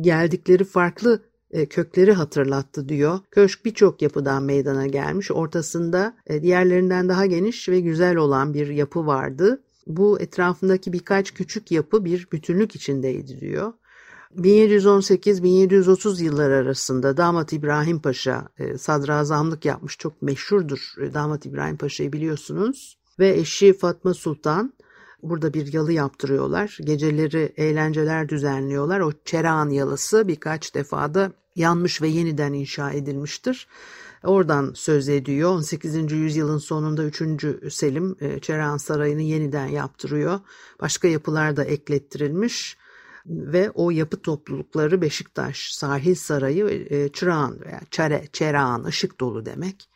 geldikleri 0.02 0.64
farklı 0.64 1.22
e, 1.52 1.66
kökleri 1.66 2.14
hatırlattı 2.14 2.90
diyor. 2.90 3.20
Köşk 3.32 3.66
birçok 3.66 4.02
yapıdan 4.02 4.44
meydana 4.44 4.88
gelmiş. 4.88 5.32
Ortasında 5.32 6.16
e, 6.28 6.42
diğerlerinden 6.42 7.10
daha 7.10 7.26
geniş 7.26 7.70
ve 7.70 7.80
güzel 7.80 8.16
olan 8.16 8.54
bir 8.54 8.68
yapı 8.68 9.06
vardı. 9.06 9.64
Bu 9.88 10.20
etrafındaki 10.20 10.94
birkaç 10.94 11.34
küçük 11.34 11.72
yapı 11.72 12.06
bir 12.06 12.28
bütünlük 12.32 12.76
içindeydi 12.76 13.40
diyor. 13.40 13.74
1718-1730 14.38 16.24
yılları 16.24 16.56
arasında 16.56 17.18
Damat 17.18 17.54
İbrahim 17.54 18.00
Paşa 18.00 18.48
e, 18.58 18.78
sadrazamlık 18.78 19.66
yapmış. 19.66 19.98
Çok 19.98 20.22
meşhurdur 20.22 20.94
e, 21.02 21.14
Damat 21.14 21.46
İbrahim 21.46 21.78
Paşa'yı 21.78 22.14
biliyorsunuz. 22.14 22.98
Ve 23.20 23.30
eşi 23.30 23.74
Fatma 23.74 24.14
Sultan 24.14 24.74
burada 25.24 25.54
bir 25.54 25.74
yalı 25.74 25.94
yaptırıyorlar. 25.94 26.78
Geceleri 26.82 27.54
eğlenceler 27.58 28.30
düzenliyorlar. 28.30 29.00
O 29.00 29.12
Çerağan 29.26 29.70
yalısı 29.70 30.28
birkaç 30.28 30.76
defada 30.76 31.32
yanmış 31.56 32.02
ve 32.02 32.08
yeniden 32.08 32.54
inşa 32.54 32.92
edilmiştir. 32.92 33.68
Oradan 34.24 34.72
söz 34.76 35.10
ediyor. 35.10 35.50
18. 35.50 36.12
yüzyılın 36.12 36.58
sonunda 36.58 37.04
3. 37.04 37.74
Selim 37.74 38.16
e, 38.22 38.40
Çerağan 38.40 38.78
Sarayı'nı 38.78 39.22
yeniden 39.22 39.68
yaptırıyor. 39.68 40.40
Başka 40.82 41.08
yapılar 41.08 41.58
da 41.58 41.64
eklettirilmiş 41.64 42.78
ve 43.26 43.72
o 43.72 43.92
yapı 43.92 44.22
toplulukları 44.22 45.02
Beşiktaş 45.02 45.72
Sahil 45.74 46.16
Sarayı 46.16 46.88
e, 46.90 47.10
Çırağan 47.10 47.62
veya 47.66 47.82
Çare, 47.92 48.24
Çerağan 48.34 48.84
ışık 48.84 49.20
dolu 49.20 49.46
demek 49.46 49.90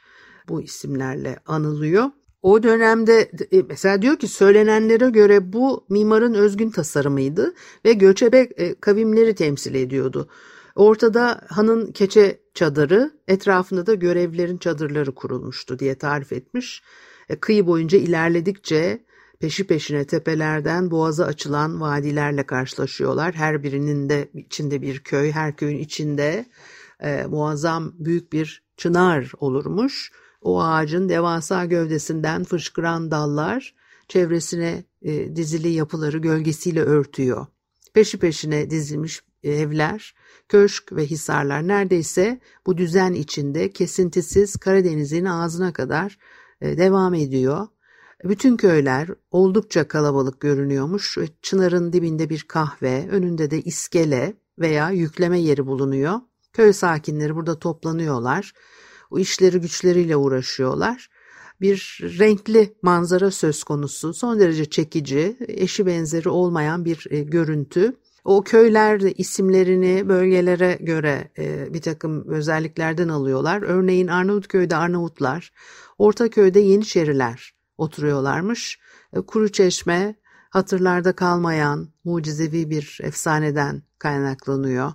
bu 0.47 0.61
isimlerle 0.61 1.39
anılıyor. 1.45 2.05
O 2.41 2.63
dönemde 2.63 3.31
e, 3.51 3.61
mesela 3.69 4.01
diyor 4.01 4.17
ki 4.17 4.27
söylenenlere 4.27 5.09
göre 5.09 5.53
bu 5.53 5.85
mimarın 5.89 6.33
özgün 6.33 6.69
tasarımıydı 6.69 7.53
ve 7.85 7.93
göçebe 7.93 8.73
kavimleri 8.81 9.35
temsil 9.35 9.75
ediyordu. 9.75 10.29
Ortada 10.75 11.41
hanın 11.47 11.91
keçe 11.91 12.39
çadırı, 12.53 13.11
etrafında 13.27 13.85
da 13.85 13.93
görevlerin 13.93 14.57
çadırları 14.57 15.15
kurulmuştu 15.15 15.79
diye 15.79 15.95
tarif 15.95 16.33
etmiş. 16.33 16.83
E, 17.29 17.35
kıyı 17.35 17.67
boyunca 17.67 17.97
ilerledikçe 17.97 19.05
peşi 19.39 19.67
peşine 19.67 20.05
tepelerden 20.05 20.91
boğaza 20.91 21.25
açılan 21.25 21.81
vadilerle 21.81 22.45
karşılaşıyorlar. 22.45 23.35
Her 23.35 23.63
birinin 23.63 24.09
de 24.09 24.29
içinde 24.33 24.81
bir 24.81 24.99
köy, 24.99 25.31
her 25.31 25.55
köyün 25.55 25.77
içinde 25.77 26.45
e, 26.99 27.25
muazzam 27.25 27.93
büyük 27.99 28.33
bir 28.33 28.63
çınar 28.77 29.31
olurmuş. 29.39 30.11
O 30.41 30.61
ağacın 30.61 31.09
devasa 31.09 31.65
gövdesinden 31.65 32.43
fışkıran 32.43 33.11
dallar 33.11 33.73
çevresine 34.07 34.83
e, 35.01 35.35
dizili 35.35 35.69
yapıları 35.69 36.17
gölgesiyle 36.17 36.81
örtüyor. 36.81 37.45
Peşi 37.93 38.19
peşine 38.19 38.69
dizilmiş 38.69 39.23
evler, 39.43 40.15
köşk 40.49 40.93
ve 40.93 41.05
hisarlar 41.05 41.67
neredeyse 41.67 42.39
bu 42.65 42.77
düzen 42.77 43.13
içinde 43.13 43.71
kesintisiz 43.71 44.55
Karadeniz'in 44.55 45.25
ağzına 45.25 45.73
kadar 45.73 46.17
e, 46.61 46.77
devam 46.77 47.13
ediyor. 47.13 47.67
Bütün 48.23 48.57
köyler 48.57 49.09
oldukça 49.31 49.87
kalabalık 49.87 50.41
görünüyormuş. 50.41 51.17
Çınarın 51.41 51.93
dibinde 51.93 52.29
bir 52.29 52.41
kahve, 52.41 53.07
önünde 53.09 53.51
de 53.51 53.61
iskele 53.61 54.33
veya 54.59 54.89
yükleme 54.89 55.39
yeri 55.39 55.65
bulunuyor. 55.65 56.19
Köy 56.53 56.73
sakinleri 56.73 57.35
burada 57.35 57.59
toplanıyorlar. 57.59 58.53
O 59.11 59.19
işleri 59.19 59.61
güçleriyle 59.61 60.15
uğraşıyorlar. 60.15 61.09
Bir 61.61 61.99
renkli 62.01 62.75
manzara 62.81 63.31
söz 63.31 63.63
konusu, 63.63 64.13
son 64.13 64.39
derece 64.39 64.65
çekici, 64.65 65.37
eşi 65.47 65.85
benzeri 65.85 66.29
olmayan 66.29 66.85
bir 66.85 67.07
e, 67.09 67.23
görüntü. 67.23 67.93
O 68.23 68.43
köyler 68.43 68.99
isimlerini 68.99 70.09
bölgelere 70.09 70.77
göre 70.81 71.31
e, 71.37 71.73
bir 71.73 71.81
takım 71.81 72.27
özelliklerden 72.29 73.07
alıyorlar. 73.07 73.61
Örneğin 73.61 74.07
Arnavutköy'de 74.07 74.75
Arnavutlar, 74.75 75.51
Ortaköy'de 75.97 76.59
Yeniçeriler 76.59 77.56
oturuyorlarmış. 77.77 78.79
E, 79.13 79.21
Kuru 79.21 79.51
Çeşme 79.51 80.15
hatırlarda 80.49 81.13
kalmayan 81.13 81.89
mucizevi 82.03 82.69
bir 82.69 82.99
efsaneden 83.03 83.83
kaynaklanıyor. 83.99 84.93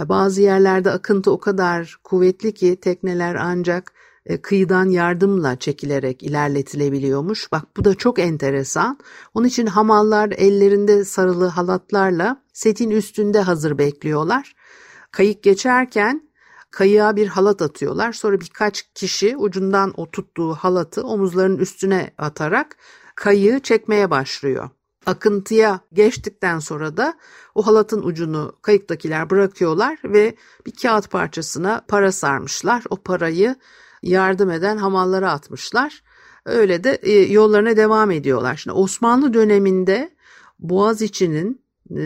E, 0.00 0.08
bazı 0.08 0.42
yerlerde 0.42 0.90
akıntı 0.90 1.30
o 1.30 1.40
kadar 1.40 1.96
kuvvetli 2.04 2.54
ki 2.54 2.80
tekneler 2.80 3.34
ancak 3.34 3.92
e, 4.26 4.42
kıyıdan 4.42 4.88
yardımla 4.88 5.56
çekilerek 5.56 6.22
ilerletilebiliyormuş. 6.22 7.52
Bak 7.52 7.76
bu 7.76 7.84
da 7.84 7.94
çok 7.94 8.18
enteresan. 8.18 8.98
Onun 9.34 9.46
için 9.46 9.66
hamallar 9.66 10.30
ellerinde 10.30 11.04
sarılı 11.04 11.46
halatlarla 11.46 12.42
setin 12.52 12.90
üstünde 12.90 13.40
hazır 13.40 13.78
bekliyorlar. 13.78 14.54
Kayık 15.10 15.42
geçerken 15.42 16.31
kayığa 16.72 17.16
bir 17.16 17.28
halat 17.28 17.62
atıyorlar. 17.62 18.12
Sonra 18.12 18.40
birkaç 18.40 18.82
kişi 18.94 19.36
ucundan 19.36 19.92
o 19.96 20.10
tuttuğu 20.10 20.54
halatı 20.54 21.02
omuzlarının 21.02 21.58
üstüne 21.58 22.10
atarak 22.18 22.76
kayığı 23.14 23.60
çekmeye 23.60 24.10
başlıyor. 24.10 24.70
Akıntıya 25.06 25.80
geçtikten 25.92 26.58
sonra 26.58 26.96
da 26.96 27.14
o 27.54 27.66
halatın 27.66 28.02
ucunu 28.02 28.56
kayıktakiler 28.62 29.30
bırakıyorlar 29.30 29.98
ve 30.04 30.36
bir 30.66 30.72
kağıt 30.72 31.10
parçasına 31.10 31.84
para 31.88 32.12
sarmışlar. 32.12 32.84
O 32.90 32.96
parayı 32.96 33.56
yardım 34.02 34.50
eden 34.50 34.76
hamallara 34.76 35.32
atmışlar. 35.32 36.02
Öyle 36.44 36.84
de 36.84 36.98
e, 37.02 37.12
yollarına 37.12 37.76
devam 37.76 38.10
ediyorlar. 38.10 38.56
Şimdi 38.56 38.76
Osmanlı 38.76 39.34
döneminde 39.34 40.14
Boğaz 40.58 41.02
e, 41.96 42.04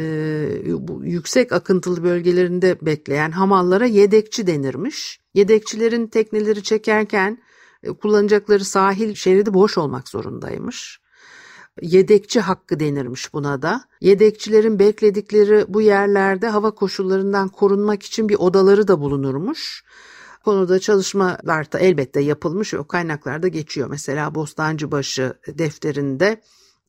yüksek 1.02 1.52
akıntılı 1.52 2.04
bölgelerinde 2.04 2.78
bekleyen 2.82 3.30
hamallara 3.30 3.86
yedekçi 3.86 4.46
denirmiş. 4.46 5.20
Yedekçilerin 5.34 6.06
tekneleri 6.06 6.62
çekerken 6.62 7.38
e, 7.82 7.88
kullanacakları 7.88 8.64
sahil 8.64 9.14
şeridi 9.14 9.54
boş 9.54 9.78
olmak 9.78 10.08
zorundaymış. 10.08 11.00
Yedekçi 11.82 12.40
hakkı 12.40 12.80
denirmiş 12.80 13.32
buna 13.32 13.62
da. 13.62 13.84
Yedekçilerin 14.00 14.78
bekledikleri 14.78 15.64
bu 15.68 15.82
yerlerde 15.82 16.48
hava 16.48 16.70
koşullarından 16.70 17.48
korunmak 17.48 18.02
için 18.02 18.28
bir 18.28 18.34
odaları 18.34 18.88
da 18.88 19.00
bulunurmuş 19.00 19.84
konuda 20.46 20.78
çalışmalar 20.78 21.72
da 21.72 21.78
elbette 21.78 22.20
yapılmış 22.20 22.74
o 22.74 22.86
kaynaklarda 22.86 23.48
geçiyor. 23.48 23.88
Mesela 23.90 24.34
Bostancıbaşı 24.34 25.34
defterinde 25.48 26.40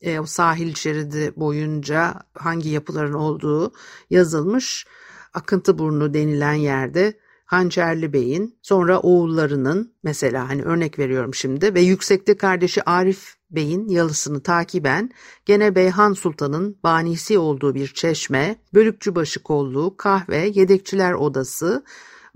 e, 0.02 0.20
o 0.20 0.26
sahil 0.26 0.74
şeridi 0.74 1.32
boyunca 1.36 2.14
hangi 2.34 2.68
yapıların 2.68 3.12
olduğu 3.12 3.72
yazılmış. 4.10 4.86
Akıntı 5.34 5.78
burnu 5.78 6.14
denilen 6.14 6.52
yerde 6.52 7.18
Hançerli 7.44 8.12
Bey'in 8.12 8.58
sonra 8.62 9.00
oğullarının 9.00 9.94
mesela 10.02 10.48
hani 10.48 10.62
örnek 10.62 10.98
veriyorum 10.98 11.34
şimdi 11.34 11.74
ve 11.74 11.80
yüksekte 11.80 12.36
kardeşi 12.36 12.82
Arif 12.82 13.34
Bey'in 13.50 13.88
yalısını 13.88 14.42
takiben 14.42 15.10
gene 15.46 15.74
Beyhan 15.74 16.12
Sultan'ın 16.12 16.78
banisi 16.82 17.38
olduğu 17.38 17.74
bir 17.74 17.86
çeşme, 17.86 18.56
Bölükçübaşı 18.74 19.42
kolluğu, 19.42 19.96
kahve, 19.96 20.50
yedekçiler 20.54 21.12
odası, 21.12 21.84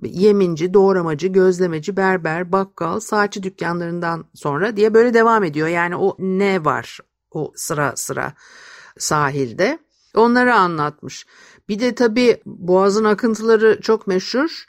yeminci, 0.03 0.75
doğramacı, 0.75 1.29
gözlemeci, 1.29 1.97
berber, 1.97 2.53
bakkal, 2.53 3.01
saatçi 3.01 3.43
dükkanlarından 3.43 4.25
sonra 4.35 4.77
diye 4.77 4.95
böyle 4.95 5.15
devam 5.15 5.45
ediyor. 5.45 5.69
Yani 5.69 5.97
o 5.97 6.17
ne 6.19 6.65
var 6.65 6.99
o 7.35 7.53
sıra 7.55 7.93
sıra 7.97 8.33
sahilde. 8.99 9.79
Onları 10.15 10.55
anlatmış. 10.55 11.27
Bir 11.69 11.81
de 11.81 11.95
tabii 11.95 12.41
boğazın 12.47 13.05
akıntıları 13.05 13.81
çok 13.81 14.07
meşhur. 14.07 14.65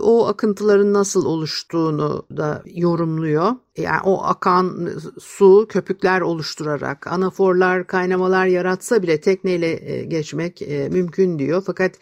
O 0.00 0.26
akıntıların 0.26 0.92
nasıl 0.92 1.24
oluştuğunu 1.24 2.26
da 2.36 2.62
yorumluyor. 2.66 3.52
Yani 3.76 4.00
o 4.04 4.24
akan 4.24 4.90
su 5.20 5.66
köpükler 5.68 6.20
oluşturarak 6.20 7.06
anaforlar, 7.06 7.86
kaynamalar 7.86 8.46
yaratsa 8.46 9.02
bile 9.02 9.20
tekneyle 9.20 9.92
e, 9.92 10.04
geçmek 10.04 10.62
e, 10.62 10.88
mümkün 10.88 11.38
diyor. 11.38 11.62
Fakat 11.66 11.92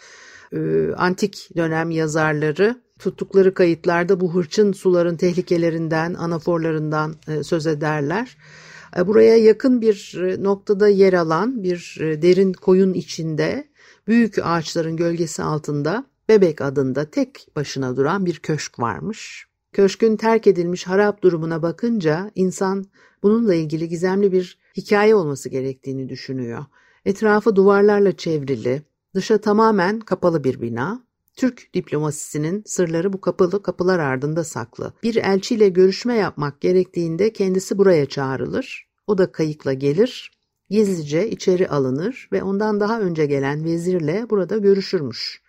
e, 0.52 0.90
antik 0.96 1.48
dönem 1.56 1.90
yazarları 1.90 2.80
tuttukları 2.98 3.54
kayıtlarda 3.54 4.20
bu 4.20 4.34
hırçın 4.34 4.72
suların 4.72 5.16
tehlikelerinden, 5.16 6.14
anaforlarından 6.14 7.14
söz 7.42 7.66
ederler. 7.66 8.36
E, 8.96 9.06
buraya 9.06 9.36
yakın 9.36 9.80
bir 9.80 10.16
noktada 10.38 10.88
yer 10.88 11.12
alan 11.12 11.62
bir 11.62 11.96
derin 12.00 12.52
koyun 12.52 12.94
içinde 12.94 13.68
büyük 14.06 14.38
ağaçların 14.42 14.96
gölgesi 14.96 15.42
altında 15.42 16.04
Bebek 16.28 16.60
adında 16.60 17.10
tek 17.10 17.48
başına 17.56 17.96
duran 17.96 18.26
bir 18.26 18.38
köşk 18.38 18.78
varmış. 18.78 19.46
Köşkün 19.72 20.16
terk 20.16 20.46
edilmiş 20.46 20.86
harap 20.86 21.22
durumuna 21.22 21.62
bakınca 21.62 22.30
insan 22.34 22.84
bununla 23.22 23.54
ilgili 23.54 23.88
gizemli 23.88 24.32
bir 24.32 24.58
hikaye 24.76 25.14
olması 25.14 25.48
gerektiğini 25.48 26.08
düşünüyor. 26.08 26.64
Etrafı 27.04 27.56
duvarlarla 27.56 28.16
çevrili, 28.16 28.82
Dışa 29.14 29.38
tamamen 29.38 30.00
kapalı 30.00 30.44
bir 30.44 30.60
bina. 30.60 31.04
Türk 31.36 31.74
diplomasisinin 31.74 32.62
sırları 32.66 33.12
bu 33.12 33.20
kapalı 33.20 33.62
kapılar 33.62 33.98
ardında 33.98 34.44
saklı. 34.44 34.92
Bir 35.02 35.16
elçiyle 35.16 35.68
görüşme 35.68 36.14
yapmak 36.14 36.60
gerektiğinde 36.60 37.32
kendisi 37.32 37.78
buraya 37.78 38.06
çağrılır. 38.06 38.83
O 39.06 39.18
da 39.18 39.32
kayıkla 39.32 39.72
gelir, 39.72 40.30
gizlice 40.70 41.30
içeri 41.30 41.68
alınır 41.68 42.28
ve 42.32 42.42
ondan 42.42 42.80
daha 42.80 43.00
önce 43.00 43.26
gelen 43.26 43.64
vezirle 43.64 44.26
burada 44.30 44.56
görüşürmüş. 44.56 45.42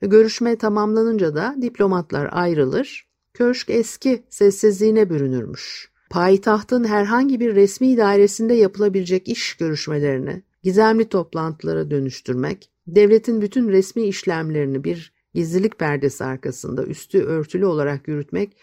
Görüşme 0.00 0.56
tamamlanınca 0.56 1.34
da 1.34 1.56
diplomatlar 1.62 2.28
ayrılır, 2.32 3.08
köşk 3.34 3.70
eski 3.70 4.24
sessizliğine 4.28 5.10
bürünürmüş. 5.10 5.90
Payitahtın 6.10 6.84
herhangi 6.84 7.40
bir 7.40 7.54
resmi 7.54 7.96
dairesinde 7.96 8.54
yapılabilecek 8.54 9.28
iş 9.28 9.54
görüşmelerini 9.56 10.42
gizemli 10.62 11.08
toplantılara 11.08 11.90
dönüştürmek, 11.90 12.70
Devletin 12.86 13.42
bütün 13.42 13.68
resmi 13.68 14.02
işlemlerini 14.02 14.84
bir 14.84 15.12
gizlilik 15.34 15.78
perdesi 15.78 16.24
arkasında 16.24 16.84
üstü 16.84 17.22
örtülü 17.22 17.66
olarak 17.66 18.08
yürütmek 18.08 18.56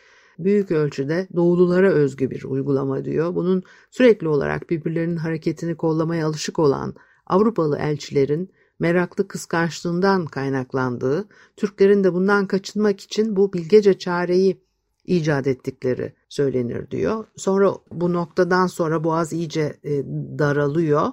büyük 0.44 0.72
ölçüde 0.72 1.28
doğululara 1.36 1.92
özgü 1.92 2.30
bir 2.30 2.44
uygulama 2.44 3.06
diyor. 3.06 3.36
Bunun 3.36 3.64
sürekli 3.92 4.28
olarak 4.28 4.70
birbirlerinin 4.70 5.18
hareketini 5.18 5.76
kollamaya 5.76 6.28
alışık 6.28 6.60
olan 6.60 6.96
Avrupalı 7.28 7.78
elçilerin 7.78 8.52
meraklı 8.80 9.28
kıskançlığından 9.28 10.26
kaynaklandığı, 10.26 11.28
Türklerin 11.58 12.04
de 12.04 12.14
bundan 12.14 12.48
kaçınmak 12.48 13.02
için 13.02 13.36
bu 13.36 13.54
bilgece 13.54 13.98
çareyi 13.98 14.62
icat 15.06 15.48
ettikleri 15.48 16.14
söylenir 16.30 16.92
diyor. 16.92 17.26
Sonra 17.36 17.74
bu 17.92 18.14
noktadan 18.14 18.68
sonra 18.68 19.04
Boğaz 19.04 19.34
iyice 19.34 19.80
e, 19.84 19.92
daralıyor 20.40 21.08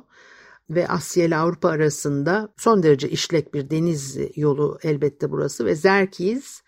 ve 0.70 0.88
Asya 0.88 1.24
ile 1.24 1.36
Avrupa 1.36 1.68
arasında 1.68 2.48
son 2.56 2.82
derece 2.82 3.08
işlek 3.08 3.54
bir 3.54 3.70
deniz 3.70 4.18
yolu 4.36 4.78
elbette 4.82 5.30
burası 5.30 5.66
ve 5.66 5.74
Zerkiz 5.74 6.62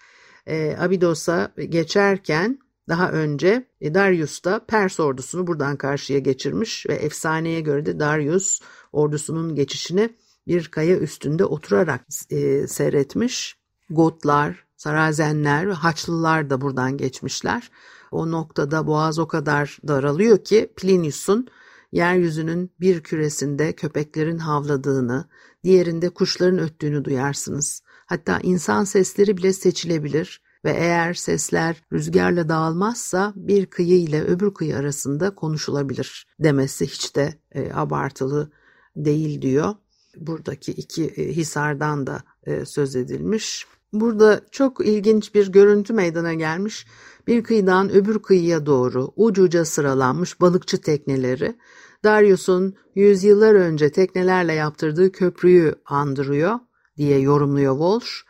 e, 0.46 0.76
Abidos'a 0.78 1.52
geçerken 1.68 2.58
daha 2.88 3.12
önce 3.12 3.66
e, 3.80 3.94
Darius 3.94 4.44
da 4.44 4.64
Pers 4.66 5.00
ordusunu 5.00 5.46
buradan 5.46 5.76
karşıya 5.76 6.18
geçirmiş 6.18 6.86
ve 6.88 6.94
efsaneye 6.94 7.60
göre 7.60 7.86
de 7.86 8.00
Darius 8.00 8.60
ordusunun 8.92 9.54
geçişini 9.54 10.10
bir 10.46 10.68
kaya 10.68 10.98
üstünde 10.98 11.44
oturarak 11.44 12.06
e, 12.30 12.66
seyretmiş. 12.66 13.60
Gotlar, 13.90 14.64
Sarazenler 14.76 15.68
ve 15.68 15.72
Haçlılar 15.72 16.50
da 16.50 16.60
buradan 16.60 16.96
geçmişler. 16.96 17.70
O 18.10 18.30
noktada 18.30 18.86
boğaz 18.86 19.18
o 19.18 19.28
kadar 19.28 19.78
daralıyor 19.88 20.44
ki 20.44 20.72
Plinius'un 20.76 21.48
yeryüzünün 21.92 22.70
bir 22.80 23.00
küresinde 23.00 23.72
köpeklerin 23.72 24.38
havladığını, 24.38 25.28
diğerinde 25.64 26.10
kuşların 26.10 26.58
öttüğünü 26.58 27.04
duyarsınız. 27.04 27.82
Hatta 28.10 28.40
insan 28.42 28.84
sesleri 28.84 29.36
bile 29.36 29.52
seçilebilir 29.52 30.42
ve 30.64 30.70
eğer 30.70 31.14
sesler 31.14 31.82
rüzgarla 31.92 32.48
dağılmazsa 32.48 33.32
bir 33.36 33.66
kıyı 33.66 33.98
ile 33.98 34.22
öbür 34.22 34.54
kıyı 34.54 34.76
arasında 34.76 35.34
konuşulabilir 35.34 36.26
demesi 36.40 36.86
hiç 36.86 37.16
de 37.16 37.34
e, 37.52 37.72
abartılı 37.72 38.50
değil 38.96 39.42
diyor. 39.42 39.74
Buradaki 40.16 40.72
iki 40.72 41.04
e, 41.04 41.32
hisardan 41.32 42.06
da 42.06 42.22
e, 42.44 42.64
söz 42.64 42.96
edilmiş. 42.96 43.66
Burada 43.92 44.40
çok 44.50 44.86
ilginç 44.86 45.34
bir 45.34 45.52
görüntü 45.52 45.92
meydana 45.92 46.34
gelmiş. 46.34 46.86
Bir 47.26 47.44
kıyıdan 47.44 47.90
öbür 47.90 48.18
kıyıya 48.18 48.66
doğru 48.66 49.12
ucu 49.16 49.42
uca 49.42 49.64
sıralanmış 49.64 50.40
balıkçı 50.40 50.80
tekneleri 50.80 51.56
Darius'un 52.04 52.74
yüzyıllar 52.94 53.54
önce 53.54 53.92
teknelerle 53.92 54.52
yaptırdığı 54.52 55.12
köprüyü 55.12 55.74
andırıyor 55.84 56.58
diye 56.96 57.18
yorumluyor 57.18 57.72
Walsh. 57.72 58.24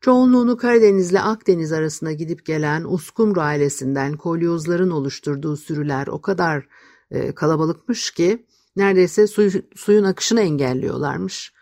Çoğunluğunu 0.00 0.56
Karadeniz 0.56 1.10
ile 1.10 1.20
Akdeniz 1.20 1.72
arasında 1.72 2.12
gidip 2.12 2.46
gelen 2.46 2.84
Uskumru 2.84 3.40
ailesinden 3.40 4.16
kolyozların 4.16 4.90
oluşturduğu 4.90 5.56
sürüler 5.56 6.06
o 6.06 6.20
kadar 6.20 6.66
e, 7.10 7.34
kalabalıkmış 7.34 8.10
ki 8.10 8.46
neredeyse 8.76 9.26
suy, 9.26 9.50
suyun 9.76 10.04
akışını 10.04 10.40
engelliyorlarmış. 10.40 11.52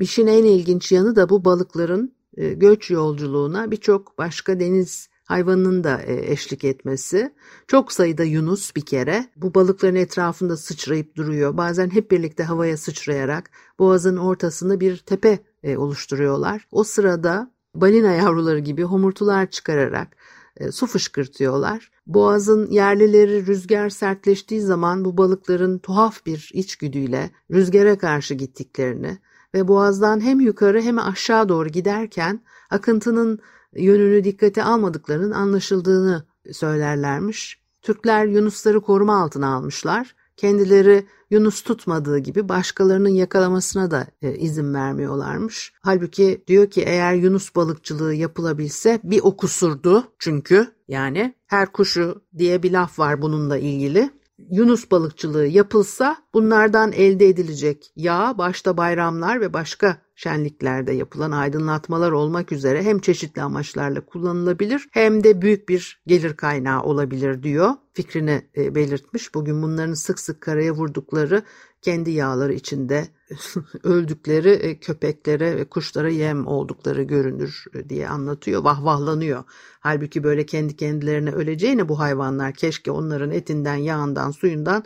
İşin 0.00 0.26
en 0.26 0.44
ilginç 0.44 0.92
yanı 0.92 1.16
da 1.16 1.28
bu 1.28 1.44
balıkların 1.44 2.14
e, 2.36 2.52
göç 2.52 2.90
yolculuğuna 2.90 3.70
birçok 3.70 4.18
başka 4.18 4.60
deniz 4.60 5.08
hayvanının 5.24 5.84
da 5.84 6.02
e, 6.02 6.32
eşlik 6.32 6.64
etmesi. 6.64 7.34
Çok 7.68 7.92
sayıda 7.92 8.24
yunus 8.24 8.76
bir 8.76 8.86
kere 8.86 9.26
bu 9.36 9.54
balıkların 9.54 9.94
etrafında 9.94 10.56
sıçrayıp 10.56 11.16
duruyor. 11.16 11.56
Bazen 11.56 11.90
hep 11.90 12.10
birlikte 12.10 12.44
havaya 12.44 12.76
sıçrayarak 12.76 13.50
boğazın 13.78 14.16
ortasında 14.16 14.80
bir 14.80 14.96
tepe 14.96 15.38
e, 15.64 15.76
oluşturuyorlar. 15.76 16.66
O 16.72 16.84
sırada 16.84 17.50
balina 17.74 18.12
yavruları 18.12 18.58
gibi 18.58 18.82
homurtular 18.82 19.46
çıkararak 19.46 20.16
su 20.72 20.86
fışkırtıyorlar. 20.86 21.90
Boğazın 22.06 22.70
yerlileri 22.70 23.46
rüzgar 23.46 23.88
sertleştiği 23.88 24.60
zaman 24.60 25.04
bu 25.04 25.16
balıkların 25.16 25.78
tuhaf 25.78 26.26
bir 26.26 26.50
içgüdüyle 26.52 27.30
rüzgara 27.50 27.98
karşı 27.98 28.34
gittiklerini 28.34 29.18
ve 29.54 29.68
boğazdan 29.68 30.20
hem 30.20 30.40
yukarı 30.40 30.82
hem 30.82 30.98
aşağı 30.98 31.48
doğru 31.48 31.68
giderken 31.68 32.40
akıntının 32.70 33.38
yönünü 33.76 34.24
dikkate 34.24 34.64
almadıklarının 34.64 35.30
anlaşıldığını 35.30 36.24
söylerlermiş. 36.52 37.64
Türkler 37.82 38.26
Yunusları 38.26 38.80
koruma 38.80 39.22
altına 39.22 39.54
almışlar. 39.54 40.14
Kendileri 40.36 41.06
Yunus 41.30 41.62
tutmadığı 41.62 42.18
gibi 42.18 42.48
başkalarının 42.48 43.08
yakalamasına 43.08 43.90
da 43.90 44.06
e, 44.22 44.34
izin 44.34 44.74
vermiyorlarmış. 44.74 45.72
Halbuki 45.82 46.44
diyor 46.46 46.70
ki 46.70 46.82
eğer 46.82 47.14
Yunus 47.14 47.56
balıkçılığı 47.56 48.14
yapılabilse 48.14 49.00
bir 49.04 49.20
okusurdu 49.22 50.04
çünkü 50.18 50.68
yani 50.88 51.34
her 51.46 51.72
kuşu 51.72 52.22
diye 52.38 52.62
bir 52.62 52.72
laf 52.72 52.98
var 52.98 53.22
bununla 53.22 53.58
ilgili. 53.58 54.10
Yunus 54.50 54.90
balıkçılığı 54.90 55.46
yapılsa 55.46 56.16
bunlardan 56.34 56.92
elde 56.92 57.28
edilecek 57.28 57.92
yağ 57.96 58.38
başta 58.38 58.76
bayramlar 58.76 59.40
ve 59.40 59.52
başka 59.52 59.96
şenliklerde 60.14 60.92
yapılan 60.92 61.30
aydınlatmalar 61.30 62.12
olmak 62.12 62.52
üzere 62.52 62.82
hem 62.82 62.98
çeşitli 62.98 63.42
amaçlarla 63.42 64.00
kullanılabilir 64.00 64.88
hem 64.90 65.24
de 65.24 65.42
büyük 65.42 65.68
bir 65.68 66.02
gelir 66.06 66.36
kaynağı 66.36 66.82
olabilir 66.82 67.42
diyor. 67.42 67.70
Fikrini 67.92 68.42
e, 68.56 68.74
belirtmiş. 68.74 69.34
Bugün 69.34 69.62
bunların 69.62 69.94
sık 69.94 70.18
sık 70.18 70.40
karaya 70.40 70.72
vurdukları 70.72 71.42
kendi 71.82 72.10
yağları 72.10 72.54
içinde 72.54 73.08
öldükleri 73.82 74.50
e, 74.50 74.78
köpeklere 74.78 75.56
ve 75.56 75.64
kuşlara 75.64 76.08
yem 76.08 76.46
oldukları 76.46 77.02
görünür 77.02 77.64
e, 77.74 77.88
diye 77.88 78.08
anlatıyor. 78.08 78.64
Vahvahlanıyor. 78.64 79.44
Halbuki 79.80 80.24
böyle 80.24 80.46
kendi 80.46 80.76
kendilerine 80.76 81.30
öleceğine 81.30 81.88
bu 81.88 81.98
hayvanlar 81.98 82.52
keşke 82.52 82.90
onların 82.90 83.30
etinden, 83.30 83.76
yağından, 83.76 84.30
suyundan 84.30 84.84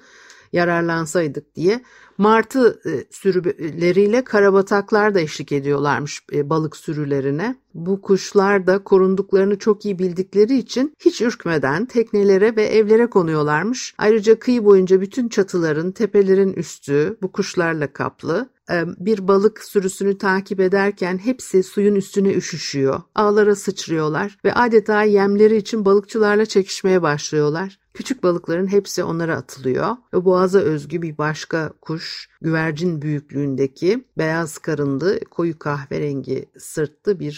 yararlansaydık 0.53 1.55
diye 1.55 1.83
martı 2.19 2.81
e, 2.87 3.05
sürüleriyle 3.11 4.25
karabataklar 4.25 5.15
da 5.15 5.21
eşlik 5.21 5.53
ediyorlarmış 5.53 6.21
e, 6.33 6.51
balık 6.51 6.77
sürülerine. 6.77 7.57
Bu 7.75 8.03
kuşlar 8.03 8.67
da 8.67 8.85
korunduklarını 8.85 9.59
çok 9.59 9.85
iyi 9.85 9.99
bildikleri 9.99 10.59
için 10.59 10.95
hiç 11.01 11.21
ürkmeden 11.21 11.87
teknelere 11.87 12.57
ve 12.57 12.65
evlere 12.65 13.07
konuyorlarmış. 13.11 13.95
Ayrıca 13.99 14.39
kıyı 14.39 14.65
boyunca 14.65 15.01
bütün 15.01 15.29
çatıların, 15.29 15.93
tepelerin 15.93 16.53
üstü 16.53 17.17
bu 17.23 17.33
kuşlarla 17.33 17.93
kaplı 17.93 18.49
e, 18.71 18.85
bir 18.99 19.29
balık 19.29 19.65
sürüsünü 19.65 20.19
takip 20.19 20.61
ederken 20.61 21.19
hepsi 21.19 21.63
suyun 21.63 21.95
üstüne 21.95 22.35
üşüşüyor. 22.35 23.03
Ağlara 23.15 23.55
sıçrıyorlar 23.55 24.39
ve 24.45 24.55
adeta 24.55 25.03
yemleri 25.03 25.57
için 25.57 25.85
balıkçılarla 25.85 26.47
çekişmeye 26.47 27.03
başlıyorlar. 27.03 27.79
Küçük 27.99 28.23
balıkların 28.23 28.67
hepsi 28.67 29.05
onlara 29.05 29.37
atılıyor 29.37 29.97
ve 30.15 30.25
boğaza 30.25 30.59
özgü 30.59 31.03
bir 31.03 31.19
başka 31.19 31.73
kuş 31.81 32.29
güvercin 32.41 33.03
büyüklüğündeki 33.03 34.05
beyaz 34.19 34.59
karınlı 34.59 35.21
koyu 35.31 35.59
kahverengi 35.59 36.47
sırtlı 36.59 37.21
bir 37.21 37.35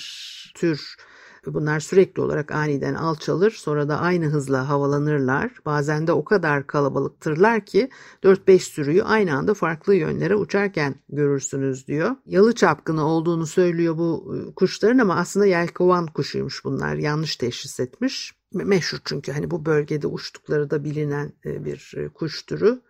tür 0.55 0.96
Bunlar 1.46 1.81
sürekli 1.81 2.22
olarak 2.22 2.50
aniden 2.50 2.94
alçalır 2.94 3.50
sonra 3.50 3.88
da 3.88 3.98
aynı 3.98 4.26
hızla 4.26 4.68
havalanırlar. 4.68 5.50
Bazen 5.66 6.07
de 6.07 6.12
o 6.12 6.24
kadar 6.24 6.66
kalabalıktırlar 6.66 7.66
ki 7.66 7.90
4-5 8.22 8.59
sürüyü 8.59 9.03
aynı 9.03 9.37
anda 9.37 9.55
farklı 9.55 9.94
yönlere 9.94 10.37
uçarken 10.37 10.94
görürsünüz 11.09 11.87
diyor. 11.87 12.16
Yalı 12.26 12.55
çapkını 12.55 13.07
olduğunu 13.07 13.46
söylüyor 13.46 13.98
bu 13.98 14.37
e, 14.37 14.55
kuşların 14.55 14.98
ama 14.98 15.16
aslında 15.16 15.46
yelkovan 15.46 16.07
kuşuymuş 16.07 16.64
bunlar. 16.64 16.94
Yanlış 16.94 17.37
teşhis 17.37 17.81
etmiş. 17.81 18.35
Meşhur 18.53 18.98
çünkü 19.05 19.33
hani 19.33 19.50
bu 19.50 19.66
bölgede 19.66 20.07
uçtukları 20.07 20.70
da 20.70 20.85
bilinen 20.85 21.33
e, 21.44 21.64
bir 21.64 21.94
e, 21.96 22.09
kuş 22.09 22.42
türü. 22.42 22.81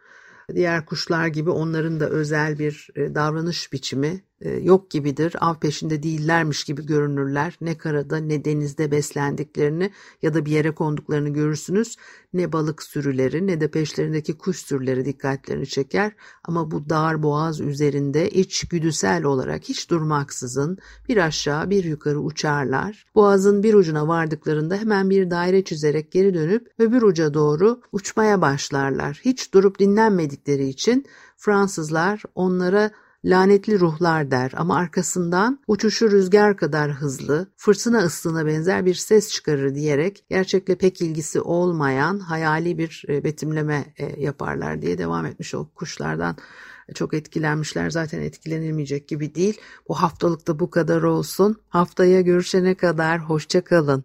Diğer 0.55 0.87
kuşlar 0.87 1.27
gibi 1.27 1.51
onların 1.51 2.01
da 2.01 2.09
özel 2.09 2.59
bir 2.59 2.89
davranış 2.97 3.73
biçimi 3.73 4.23
yok 4.45 4.91
gibidir. 4.91 5.37
Av 5.41 5.55
peşinde 5.55 6.03
değillermiş 6.03 6.65
gibi 6.65 6.87
görünürler. 6.87 7.57
Ne 7.61 7.79
karada 7.79 8.17
ne 8.17 8.45
denizde 8.45 8.91
beslendiklerini 8.91 9.91
ya 10.23 10.35
da 10.35 10.47
bir 10.47 10.51
yere 10.51 10.71
konduklarını 10.71 11.29
görürsünüz. 11.29 11.97
Ne 12.33 12.53
balık 12.53 12.83
sürüleri 12.83 13.47
ne 13.47 13.61
de 13.61 13.69
peşlerindeki 13.69 14.39
kuş 14.39 14.57
sürüleri 14.57 15.05
dikkatlerini 15.05 15.67
çeker. 15.67 16.13
Ama 16.45 16.71
bu 16.71 16.89
dar 16.89 17.23
boğaz 17.23 17.61
üzerinde 17.61 18.31
iç 18.31 18.69
güdüsel 18.69 19.25
olarak 19.25 19.65
hiç 19.65 19.91
durmaksızın 19.91 20.79
bir 21.09 21.17
aşağı 21.17 21.71
bir 21.71 21.85
yukarı 21.85 22.21
uçarlar. 22.21 23.07
Boğazın 23.15 23.63
bir 23.63 23.75
ucuna 23.75 24.09
vardıklarında 24.09 24.77
hemen 24.77 25.11
bir 25.11 25.31
daire 25.31 25.65
çizerek 25.65 26.13
geri 26.13 26.35
dönüp 26.35 26.69
öbür 26.79 27.03
uca 27.03 27.35
doğru 27.35 27.81
uçmaya 27.93 28.41
başlarlar. 28.41 29.21
Hiç 29.25 29.55
durup 29.55 29.79
dinlenmedikleri 29.79 30.69
için 30.69 31.07
Fransızlar 31.37 32.23
onlara 32.35 32.91
lanetli 33.25 33.81
ruhlar 33.81 34.31
der 34.31 34.53
ama 34.57 34.77
arkasından 34.77 35.59
uçuşu 35.67 36.11
rüzgar 36.11 36.57
kadar 36.57 36.93
hızlı, 36.93 37.47
fırtına 37.57 37.99
ıslığına 37.99 38.47
benzer 38.47 38.87
bir 38.87 38.95
ses 38.95 39.33
çıkarır 39.33 39.75
diyerek 39.75 40.25
gerçekle 40.31 40.75
pek 40.75 41.01
ilgisi 41.01 41.41
olmayan 41.41 42.19
hayali 42.19 42.79
bir 42.79 43.05
e, 43.09 43.25
betimleme 43.25 43.95
e, 43.99 44.21
yaparlar 44.21 44.83
diye 44.83 44.99
devam 44.99 45.27
etmiş 45.27 45.55
o 45.55 45.69
kuşlardan 45.75 46.37
çok 46.95 47.15
etkilenmişler. 47.15 47.91
Zaten 47.91 48.21
etkilenilmeyecek 48.21 49.09
gibi 49.09 49.35
değil. 49.35 49.61
Bu 49.89 49.95
haftalıkta 49.95 50.59
bu 50.59 50.71
kadar 50.71 51.03
olsun. 51.03 51.57
Haftaya 51.69 52.21
görüşene 52.21 52.75
kadar 52.75 53.19
hoşça 53.19 53.65
kalın. 53.65 54.05